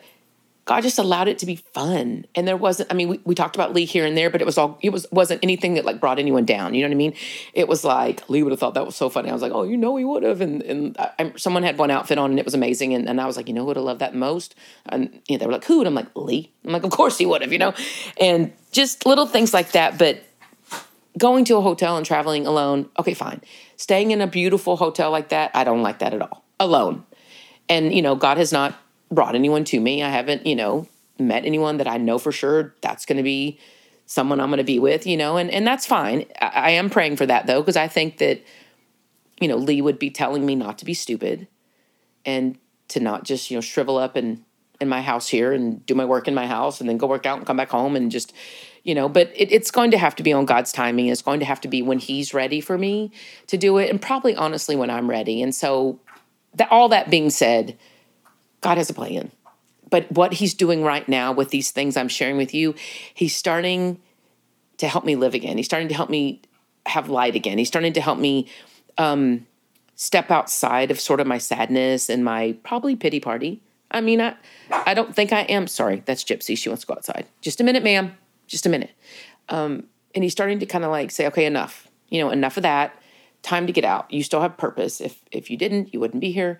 God 0.65 0.81
just 0.81 0.97
allowed 0.97 1.27
it 1.27 1.39
to 1.39 1.45
be 1.45 1.57
fun. 1.57 2.25
And 2.35 2.47
there 2.47 2.55
wasn't, 2.55 2.89
I 2.89 2.95
mean, 2.95 3.09
we, 3.09 3.19
we 3.25 3.35
talked 3.35 3.55
about 3.55 3.73
Lee 3.73 3.83
here 3.83 4.05
and 4.05 4.15
there, 4.15 4.29
but 4.29 4.39
it 4.39 4.45
was 4.45 4.57
all, 4.57 4.77
it 4.81 4.91
was, 4.91 5.05
wasn't 5.11 5.41
anything 5.43 5.73
that 5.73 5.83
like 5.83 5.99
brought 5.99 6.19
anyone 6.19 6.45
down. 6.45 6.73
You 6.73 6.83
know 6.83 6.87
what 6.87 6.93
I 6.93 6.97
mean? 6.97 7.13
It 7.53 7.67
was 7.67 7.83
like, 7.83 8.29
Lee 8.29 8.43
would 8.43 8.51
have 8.51 8.59
thought 8.59 8.73
that 8.75 8.85
was 8.85 8.95
so 8.95 9.09
funny. 9.09 9.29
I 9.29 9.33
was 9.33 9.41
like, 9.41 9.51
oh, 9.51 9.63
you 9.63 9.75
know, 9.75 9.97
he 9.97 10.05
would 10.05 10.23
have. 10.23 10.39
And, 10.39 10.61
and 10.61 10.97
I, 10.97 11.33
someone 11.35 11.63
had 11.63 11.77
one 11.77 11.91
outfit 11.91 12.17
on 12.17 12.29
and 12.29 12.39
it 12.39 12.45
was 12.45 12.53
amazing. 12.53 12.93
And, 12.93 13.09
and 13.09 13.19
I 13.19 13.25
was 13.25 13.35
like, 13.35 13.49
you 13.49 13.53
know 13.53 13.61
who 13.61 13.67
would 13.67 13.75
have 13.75 13.85
loved 13.85 13.99
that 13.99 14.15
most? 14.15 14.55
And 14.85 15.21
you 15.27 15.35
know, 15.35 15.39
they 15.39 15.45
were 15.47 15.51
like, 15.51 15.65
who? 15.65 15.79
And 15.79 15.87
I'm 15.87 15.95
like, 15.95 16.07
Lee. 16.15 16.49
I'm 16.63 16.71
like, 16.71 16.83
of 16.83 16.91
course 16.91 17.17
he 17.17 17.25
would 17.25 17.41
have, 17.41 17.51
you 17.51 17.59
know? 17.59 17.73
And 18.19 18.53
just 18.71 19.05
little 19.05 19.25
things 19.25 19.53
like 19.53 19.73
that. 19.73 19.97
But 19.97 20.23
going 21.17 21.43
to 21.45 21.57
a 21.57 21.61
hotel 21.61 21.97
and 21.97 22.05
traveling 22.05 22.47
alone, 22.47 22.89
okay, 22.97 23.13
fine. 23.13 23.41
Staying 23.75 24.11
in 24.11 24.21
a 24.21 24.27
beautiful 24.27 24.77
hotel 24.77 25.11
like 25.11 25.29
that, 25.29 25.51
I 25.53 25.65
don't 25.65 25.81
like 25.81 25.99
that 25.99 26.13
at 26.13 26.21
all. 26.21 26.45
Alone. 26.59 27.05
And, 27.67 27.93
you 27.93 28.01
know, 28.01 28.15
God 28.15 28.37
has 28.37 28.53
not 28.53 28.75
brought 29.13 29.35
anyone 29.35 29.63
to 29.65 29.79
me. 29.79 30.03
I 30.03 30.09
haven't, 30.09 30.45
you 30.45 30.55
know, 30.55 30.87
met 31.19 31.45
anyone 31.45 31.77
that 31.77 31.87
I 31.87 31.97
know 31.97 32.17
for 32.17 32.31
sure 32.31 32.75
that's 32.81 33.05
going 33.05 33.17
to 33.17 33.23
be 33.23 33.59
someone 34.05 34.39
I'm 34.39 34.49
going 34.49 34.57
to 34.57 34.63
be 34.63 34.79
with, 34.79 35.07
you 35.07 35.17
know, 35.17 35.37
and, 35.37 35.49
and 35.49 35.65
that's 35.65 35.85
fine. 35.85 36.25
I, 36.41 36.47
I 36.47 36.69
am 36.71 36.89
praying 36.89 37.17
for 37.17 37.25
that 37.25 37.47
though, 37.47 37.61
because 37.61 37.77
I 37.77 37.87
think 37.87 38.17
that, 38.17 38.43
you 39.39 39.47
know, 39.47 39.55
Lee 39.55 39.81
would 39.81 39.99
be 39.99 40.09
telling 40.09 40.45
me 40.45 40.55
not 40.55 40.77
to 40.79 40.85
be 40.85 40.93
stupid 40.93 41.47
and 42.25 42.57
to 42.89 42.99
not 42.99 43.23
just, 43.23 43.49
you 43.49 43.57
know, 43.57 43.61
shrivel 43.61 43.97
up 43.97 44.15
and 44.15 44.43
in 44.81 44.89
my 44.89 45.01
house 45.01 45.27
here 45.27 45.53
and 45.53 45.85
do 45.85 45.95
my 45.95 46.05
work 46.05 46.27
in 46.27 46.33
my 46.33 46.47
house 46.47 46.79
and 46.79 46.89
then 46.89 46.97
go 46.97 47.07
work 47.07 47.25
out 47.25 47.37
and 47.37 47.47
come 47.47 47.57
back 47.57 47.69
home 47.69 47.95
and 47.95 48.11
just, 48.11 48.33
you 48.83 48.93
know, 48.93 49.07
but 49.07 49.31
it, 49.35 49.51
it's 49.51 49.71
going 49.71 49.91
to 49.91 49.97
have 49.97 50.15
to 50.15 50.23
be 50.23 50.33
on 50.33 50.45
God's 50.45 50.71
timing. 50.71 51.07
It's 51.07 51.21
going 51.21 51.39
to 51.39 51.45
have 51.45 51.61
to 51.61 51.67
be 51.67 51.81
when 51.81 51.99
He's 51.99 52.33
ready 52.33 52.61
for 52.61 52.77
me 52.77 53.11
to 53.47 53.57
do 53.57 53.77
it, 53.77 53.89
and 53.89 54.01
probably 54.01 54.35
honestly 54.35 54.75
when 54.75 54.89
I'm 54.89 55.09
ready. 55.09 55.41
And 55.41 55.55
so, 55.55 55.99
that 56.55 56.69
all 56.69 56.89
that 56.89 57.09
being 57.09 57.29
said, 57.29 57.77
God 58.63 58.77
has 58.77 58.89
a 58.89 58.93
plan. 58.93 59.31
But 59.89 60.11
what 60.11 60.33
he's 60.33 60.55
doing 60.55 60.83
right 60.83 61.07
now 61.07 61.31
with 61.31 61.49
these 61.49 61.69
things 61.69 61.95
I'm 61.95 62.07
sharing 62.07 62.37
with 62.37 62.53
you, 62.53 62.73
he's 63.13 63.35
starting 63.35 63.99
to 64.77 64.87
help 64.87 65.05
me 65.05 65.15
live 65.15 65.35
again. 65.35 65.57
He's 65.57 65.67
starting 65.67 65.89
to 65.89 65.93
help 65.93 66.09
me 66.09 66.41
have 66.87 67.09
light 67.09 67.35
again. 67.35 67.59
He's 67.59 67.67
starting 67.67 67.93
to 67.93 68.01
help 68.01 68.17
me 68.17 68.47
um, 68.97 69.45
step 69.95 70.31
outside 70.31 70.89
of 70.89 70.99
sort 70.99 71.19
of 71.19 71.27
my 71.27 71.37
sadness 71.37 72.09
and 72.09 72.25
my 72.25 72.57
probably 72.63 72.95
pity 72.95 73.19
party. 73.19 73.61
I 73.91 74.01
mean, 74.01 74.19
I, 74.19 74.35
I 74.71 74.95
don't 74.95 75.15
think 75.15 75.31
I 75.31 75.41
am. 75.41 75.67
Sorry, 75.67 76.01
that's 76.05 76.23
Gypsy. 76.23 76.57
She 76.57 76.69
wants 76.69 76.81
to 76.81 76.87
go 76.87 76.95
outside. 76.95 77.27
Just 77.41 77.61
a 77.61 77.63
minute, 77.63 77.83
ma'am. 77.83 78.17
Just 78.47 78.65
a 78.65 78.69
minute. 78.69 78.91
Um, 79.49 79.83
and 80.15 80.23
he's 80.23 80.33
starting 80.33 80.59
to 80.59 80.65
kind 80.65 80.83
of 80.83 80.89
like 80.89 81.11
say, 81.11 81.27
okay, 81.27 81.45
enough. 81.45 81.87
You 82.09 82.19
know, 82.19 82.31
enough 82.31 82.57
of 82.57 82.63
that. 82.63 82.99
Time 83.43 83.67
to 83.67 83.73
get 83.73 83.85
out. 83.85 84.11
You 84.11 84.23
still 84.23 84.41
have 84.41 84.57
purpose. 84.57 85.01
If 85.01 85.21
if 85.31 85.51
you 85.51 85.57
didn't, 85.57 85.93
you 85.93 85.99
wouldn't 85.99 86.21
be 86.21 86.31
here 86.31 86.59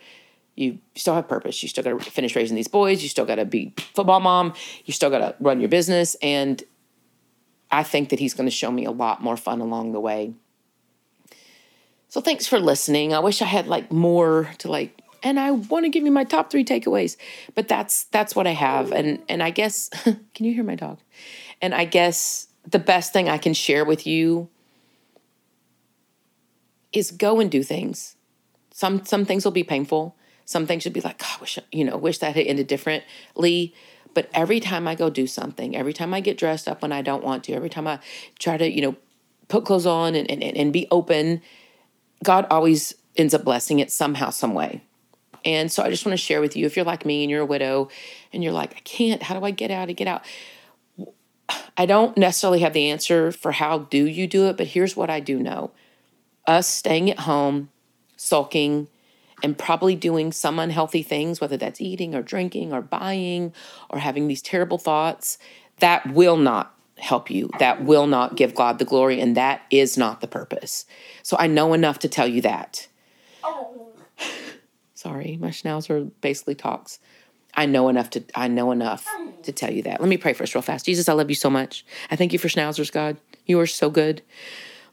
you 0.55 0.79
still 0.95 1.15
have 1.15 1.27
purpose. 1.27 1.61
You 1.63 1.69
still 1.69 1.83
got 1.83 1.99
to 1.99 2.11
finish 2.11 2.35
raising 2.35 2.55
these 2.55 2.67
boys. 2.67 3.01
You 3.01 3.09
still 3.09 3.25
got 3.25 3.35
to 3.35 3.45
be 3.45 3.73
football 3.95 4.19
mom. 4.19 4.53
You 4.85 4.93
still 4.93 5.09
got 5.09 5.19
to 5.19 5.35
run 5.39 5.59
your 5.59 5.69
business. 5.69 6.15
And 6.21 6.61
I 7.71 7.83
think 7.83 8.09
that 8.09 8.19
he's 8.19 8.33
going 8.33 8.47
to 8.47 8.55
show 8.55 8.71
me 8.71 8.85
a 8.85 8.91
lot 8.91 9.21
more 9.21 9.35
fun 9.35 9.61
along 9.61 9.93
the 9.93 9.99
way. 9.99 10.33
So 12.07 12.21
thanks 12.21 12.45
for 12.45 12.59
listening. 12.59 13.13
I 13.13 13.19
wish 13.19 13.41
I 13.41 13.45
had 13.45 13.67
like 13.67 13.91
more 13.91 14.51
to 14.59 14.69
like 14.69 15.01
and 15.23 15.39
I 15.39 15.51
want 15.51 15.85
to 15.85 15.89
give 15.89 16.03
you 16.03 16.11
my 16.11 16.25
top 16.25 16.51
3 16.51 16.65
takeaways, 16.65 17.15
but 17.55 17.67
that's 17.67 18.03
that's 18.05 18.35
what 18.35 18.45
I 18.45 18.51
have 18.51 18.91
and 18.91 19.23
and 19.27 19.41
I 19.41 19.49
guess 19.49 19.89
can 20.03 20.45
you 20.45 20.53
hear 20.53 20.63
my 20.63 20.75
dog? 20.75 20.99
And 21.59 21.73
I 21.73 21.85
guess 21.85 22.47
the 22.69 22.77
best 22.77 23.13
thing 23.13 23.29
I 23.29 23.39
can 23.39 23.55
share 23.55 23.83
with 23.83 24.05
you 24.05 24.49
is 26.91 27.09
go 27.09 27.39
and 27.39 27.49
do 27.49 27.63
things. 27.63 28.15
Some 28.71 29.03
some 29.05 29.25
things 29.25 29.43
will 29.43 29.51
be 29.51 29.63
painful 29.63 30.15
some 30.45 30.65
things 30.65 30.83
should 30.83 30.93
be 30.93 31.01
like, 31.01 31.17
God, 31.17 31.41
wish 31.41 31.59
you 31.71 31.83
know, 31.85 31.97
wish 31.97 32.19
that 32.19 32.35
had 32.35 32.45
ended 32.45 32.67
differently. 32.67 33.73
But 34.13 34.29
every 34.33 34.59
time 34.59 34.87
I 34.87 34.95
go 34.95 35.09
do 35.09 35.25
something, 35.25 35.75
every 35.75 35.93
time 35.93 36.13
I 36.13 36.19
get 36.19 36.37
dressed 36.37 36.67
up 36.67 36.81
when 36.81 36.91
I 36.91 37.01
don't 37.01 37.23
want 37.23 37.43
to, 37.45 37.53
every 37.53 37.69
time 37.69 37.87
I 37.87 37.99
try 38.37 38.57
to, 38.57 38.69
you 38.69 38.81
know, 38.81 38.95
put 39.47 39.65
clothes 39.65 39.85
on 39.85 40.15
and, 40.15 40.29
and, 40.29 40.43
and 40.43 40.71
be 40.71 40.87
open, 40.91 41.41
God 42.23 42.45
always 42.49 42.93
ends 43.15 43.33
up 43.33 43.43
blessing 43.43 43.79
it 43.79 43.91
somehow, 43.91 44.29
some 44.29 44.53
way. 44.53 44.83
And 45.45 45.71
so 45.71 45.83
I 45.83 45.89
just 45.89 46.05
want 46.05 46.13
to 46.13 46.23
share 46.23 46.41
with 46.41 46.55
you 46.55 46.65
if 46.65 46.75
you're 46.75 46.85
like 46.85 47.05
me 47.05 47.23
and 47.23 47.31
you're 47.31 47.41
a 47.41 47.45
widow 47.45 47.89
and 48.31 48.43
you're 48.43 48.53
like, 48.53 48.75
I 48.75 48.79
can't, 48.79 49.21
how 49.21 49.37
do 49.37 49.45
I 49.45 49.51
get 49.51 49.71
out 49.71 49.89
and 49.89 49.97
get 49.97 50.07
out? 50.07 50.23
I 51.75 51.85
don't 51.85 52.15
necessarily 52.17 52.59
have 52.59 52.73
the 52.73 52.89
answer 52.89 53.31
for 53.31 53.51
how 53.51 53.79
do 53.79 54.05
you 54.05 54.27
do 54.27 54.47
it, 54.47 54.57
but 54.57 54.67
here's 54.67 54.95
what 54.95 55.09
I 55.09 55.19
do 55.19 55.39
know. 55.39 55.71
Us 56.47 56.67
staying 56.67 57.09
at 57.09 57.19
home, 57.19 57.69
sulking, 58.15 58.87
and 59.43 59.57
probably 59.57 59.95
doing 59.95 60.31
some 60.31 60.57
unhealthy 60.57 61.03
things, 61.03 61.41
whether 61.41 61.57
that's 61.57 61.81
eating 61.81 62.15
or 62.15 62.21
drinking 62.21 62.73
or 62.73 62.81
buying 62.81 63.53
or 63.89 63.99
having 63.99 64.27
these 64.27 64.41
terrible 64.41 64.77
thoughts, 64.77 65.37
that 65.79 66.11
will 66.13 66.37
not 66.37 66.73
help 66.97 67.29
you. 67.29 67.49
That 67.59 67.83
will 67.83 68.07
not 68.07 68.37
give 68.37 68.55
God 68.55 68.79
the 68.79 68.85
glory, 68.85 69.19
and 69.19 69.35
that 69.35 69.61
is 69.69 69.97
not 69.97 70.21
the 70.21 70.27
purpose. 70.27 70.85
So 71.21 71.35
I 71.37 71.47
know 71.47 71.73
enough 71.73 71.99
to 71.99 72.07
tell 72.07 72.27
you 72.27 72.41
that. 72.41 72.87
Oh. 73.43 73.89
Sorry, 74.93 75.37
my 75.41 75.49
schnauzer 75.49 76.09
basically 76.21 76.55
talks. 76.55 76.99
I 77.55 77.65
know 77.65 77.89
enough 77.89 78.09
to 78.11 78.23
I 78.33 78.47
know 78.47 78.71
enough 78.71 79.05
to 79.43 79.51
tell 79.51 79.71
you 79.71 79.83
that. 79.83 79.99
Let 79.99 80.09
me 80.09 80.17
pray 80.17 80.33
first 80.33 80.55
real 80.55 80.61
fast. 80.61 80.85
Jesus, 80.85 81.09
I 81.09 81.13
love 81.13 81.29
you 81.29 81.35
so 81.35 81.49
much. 81.49 81.85
I 82.09 82.15
thank 82.15 82.33
you 82.33 82.39
for 82.39 82.47
schnauzers, 82.47 82.91
God. 82.91 83.17
You 83.45 83.59
are 83.59 83.67
so 83.67 83.89
good. 83.89 84.21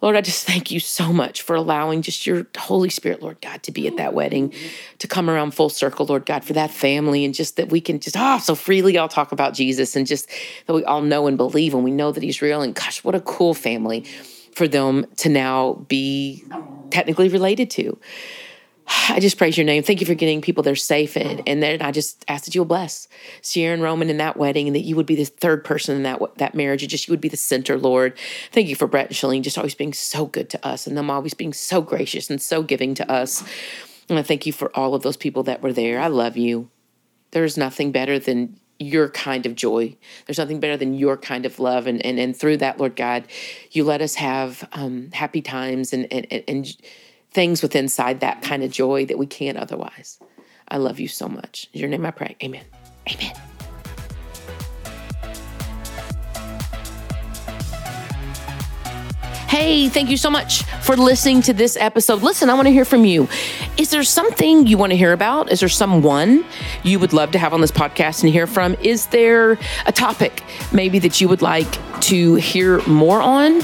Lord, 0.03 0.17
I 0.17 0.23
just 0.23 0.47
thank 0.47 0.71
you 0.71 0.81
so 0.81 1.13
much 1.13 1.43
for 1.43 1.55
allowing 1.55 2.03
just 2.03 2.27
your 2.27 2.47
Holy 2.57 2.89
Spirit, 2.89 3.23
Lord 3.23 3.41
God, 3.43 3.63
to 3.65 3.73
be 3.73 3.87
at 3.87 3.99
that 3.99 4.15
wedding, 4.15 4.53
to 4.99 5.07
come 5.07 5.29
around 5.29 5.53
full 5.53 5.69
circle, 5.69 6.07
Lord 6.07 6.25
God, 6.25 6.45
for 6.45 6.55
that 6.55 6.71
family, 6.71 7.25
and 7.25 7.35
just 7.35 7.57
that 7.57 7.71
we 7.71 7.81
can 7.81 8.01
just, 8.01 8.17
oh, 8.19 8.39
so 8.39 8.55
freely 8.55 8.97
all 8.97 9.09
talk 9.09 9.33
about 9.33 9.53
Jesus 9.53 9.97
and 9.97 10.07
just 10.07 10.29
that 10.67 10.73
we 10.73 10.85
all 10.85 11.03
know 11.03 11.27
and 11.27 11.37
believe 11.37 11.75
and 11.75 11.85
we 11.85 11.91
know 11.91 12.13
that 12.13 12.23
He's 12.23 12.41
real. 12.41 12.63
And 12.63 12.75
gosh, 12.75 13.05
what 13.05 13.15
a 13.15 13.21
cool 13.21 13.53
family 13.53 14.05
for 14.55 14.67
them 14.67 15.07
to 15.17 15.29
now 15.29 15.75
be 15.89 16.45
technically 16.91 17.29
related 17.29 17.71
to. 17.71 17.99
I 19.09 19.21
just 19.21 19.39
praise 19.39 19.57
your 19.57 19.65
name. 19.65 19.83
Thank 19.83 20.01
you 20.01 20.07
for 20.07 20.15
getting 20.15 20.41
people 20.41 20.63
there 20.63 20.77
safe. 20.77 21.17
And, 21.17 21.43
and 21.47 21.63
then 21.63 21.81
I 21.83 21.93
just 21.93 22.25
ask 22.29 22.45
that 22.45 22.55
you 22.55 22.61
will 22.61 22.67
bless 22.67 23.09
Sierra 23.43 23.75
and 23.75 23.83
Roman 23.83 24.11
in 24.11 24.17
that 24.19 24.37
wedding 24.37 24.67
and 24.67 24.75
that 24.75 24.81
you 24.81 24.97
would 24.97 25.07
be 25.07 25.17
the 25.17 25.25
third 25.25 25.65
person 25.65 25.97
in 25.97 26.03
that 26.03 26.21
that 26.39 26.55
marriage. 26.55 26.83
And 26.83 26.91
just 26.91 27.07
you 27.07 27.13
would 27.13 27.21
be 27.21 27.29
the 27.29 27.37
center, 27.37 27.79
Lord. 27.79 28.19
Thank 28.53 28.69
you 28.69 28.77
for 28.77 28.87
Brett 28.87 29.07
and 29.07 29.15
Chalene 29.15 29.43
just 29.43 29.59
always 29.59 29.75
being 29.75 29.93
so 29.93 30.27
good 30.27 30.51
to 30.51 30.67
us 30.67 30.87
and 30.87 30.97
them 30.97 31.11
always 31.11 31.35
being 31.35 31.53
so 31.53 31.81
gracious 31.81 32.31
and 32.31 32.41
so 32.41 32.63
giving 32.63 32.95
to 32.95 33.11
us. 33.11 33.45
And 34.09 34.19
I 34.19 34.23
thank 34.23 34.45
you 34.45 34.53
for 34.53 34.77
all 34.77 34.95
of 34.95 35.03
those 35.03 35.17
people 35.17 35.45
that 35.45 35.63
were 35.63 35.73
there. 35.73 36.01
I 36.01 36.09
love 36.09 36.37
you. 36.37 36.69
There's 37.31 37.57
nothing 37.57 37.93
better 37.93 38.19
than 38.19 38.59
your 38.81 39.09
kind 39.11 39.47
of 39.47 39.55
joy. 39.55 39.97
There's 40.27 40.39
nothing 40.39 40.59
better 40.59 40.77
than 40.77 40.95
your 40.95 41.17
kind 41.17 41.47
of 41.47 41.61
love. 41.61 41.87
And 41.87 42.05
and, 42.05 42.19
and 42.19 42.37
through 42.37 42.57
that, 42.59 42.79
Lord 42.79 42.97
God, 42.97 43.25
you 43.71 43.85
let 43.85 44.01
us 44.01 44.17
have 44.17 44.69
um, 44.73 45.11
happy 45.13 45.43
times 45.43 45.93
and 45.93 46.13
and 46.13 46.27
and 46.49 46.77
things 47.31 47.63
with 47.63 47.77
inside 47.77 48.21
that 48.21 48.43
kind 48.43 48.63
of 48.63 48.71
joy 48.71 49.07
that 49.07 49.19
we 49.19 49.27
can't 49.27 49.59
otherwise. 49.59 50.19
I 50.69 50.77
love 50.77 51.01
you 51.01 51.09
so 51.09 51.29
much. 51.29 51.69
In 51.73 51.81
your 51.81 51.89
name 51.89 52.07
I 52.07 52.11
pray. 52.11 52.37
Amen. 52.43 52.65
Amen. 53.09 53.33
Hey, 59.51 59.89
thank 59.89 60.11
you 60.11 60.17
so 60.17 60.31
much 60.31 60.63
for 60.63 60.97
listening 60.97 61.43
to 61.43 61.53
this 61.53 61.77
episode. 61.77 62.23
Listen, 62.23 62.49
I 62.49 62.55
want 62.55 62.69
to 62.69 62.73
hear 62.73 62.85
from 62.85 63.05
you. 63.05 63.29
Is 63.79 63.91
there 63.91 64.05
something 64.05 64.69
you 64.69 64.79
want 64.79 64.93
to 64.93 64.97
hear 64.97 65.13
about? 65.13 65.51
Is 65.51 65.59
there 65.59 65.69
someone 65.69 66.45
you 66.85 67.01
would 67.01 67.13
love 67.13 67.33
to 67.33 67.39
have 67.39 67.53
on 67.53 67.61
this 67.61 67.73
podcast 67.73 68.23
and 68.23 68.33
hear 68.33 68.47
from? 68.47 68.77
Is 68.83 69.07
there 69.07 69.59
a 69.87 69.93
topic 69.93 70.45
maybe 70.73 71.01
that 71.01 71.21
you 71.21 71.29
would 71.29 71.43
like 71.43 72.01
to 72.03 72.37
hear 72.37 72.81
more 72.87 73.21
on? 73.21 73.61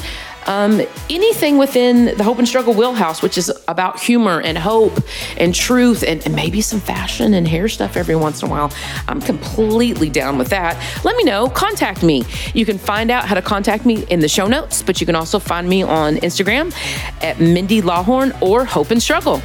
Um, 0.46 0.80
anything 1.10 1.58
within 1.58 2.16
the 2.16 2.24
Hope 2.24 2.38
and 2.38 2.48
Struggle 2.48 2.74
wheelhouse, 2.74 3.22
which 3.22 3.36
is 3.36 3.52
about 3.68 4.00
humor 4.00 4.40
and 4.40 4.56
hope 4.56 4.98
and 5.36 5.54
truth 5.54 6.02
and, 6.02 6.24
and 6.24 6.34
maybe 6.34 6.60
some 6.60 6.80
fashion 6.80 7.34
and 7.34 7.46
hair 7.46 7.68
stuff 7.68 7.96
every 7.96 8.16
once 8.16 8.42
in 8.42 8.48
a 8.48 8.50
while. 8.50 8.72
I'm 9.08 9.20
completely 9.20 10.10
down 10.10 10.38
with 10.38 10.48
that. 10.48 10.76
Let 11.04 11.16
me 11.16 11.24
know. 11.24 11.48
Contact 11.48 12.02
me. 12.02 12.24
You 12.54 12.64
can 12.64 12.78
find 12.78 13.10
out 13.10 13.26
how 13.26 13.34
to 13.34 13.42
contact 13.42 13.84
me 13.84 14.04
in 14.04 14.20
the 14.20 14.28
show 14.28 14.46
notes, 14.46 14.82
but 14.82 15.00
you 15.00 15.06
can 15.06 15.14
also 15.14 15.38
find 15.38 15.68
me 15.68 15.82
on 15.82 16.16
Instagram 16.16 16.72
at 17.22 17.40
Mindy 17.40 17.82
Lawhorn 17.82 18.40
or 18.40 18.64
Hope 18.64 18.90
and 18.90 19.02
Struggle. 19.02 19.42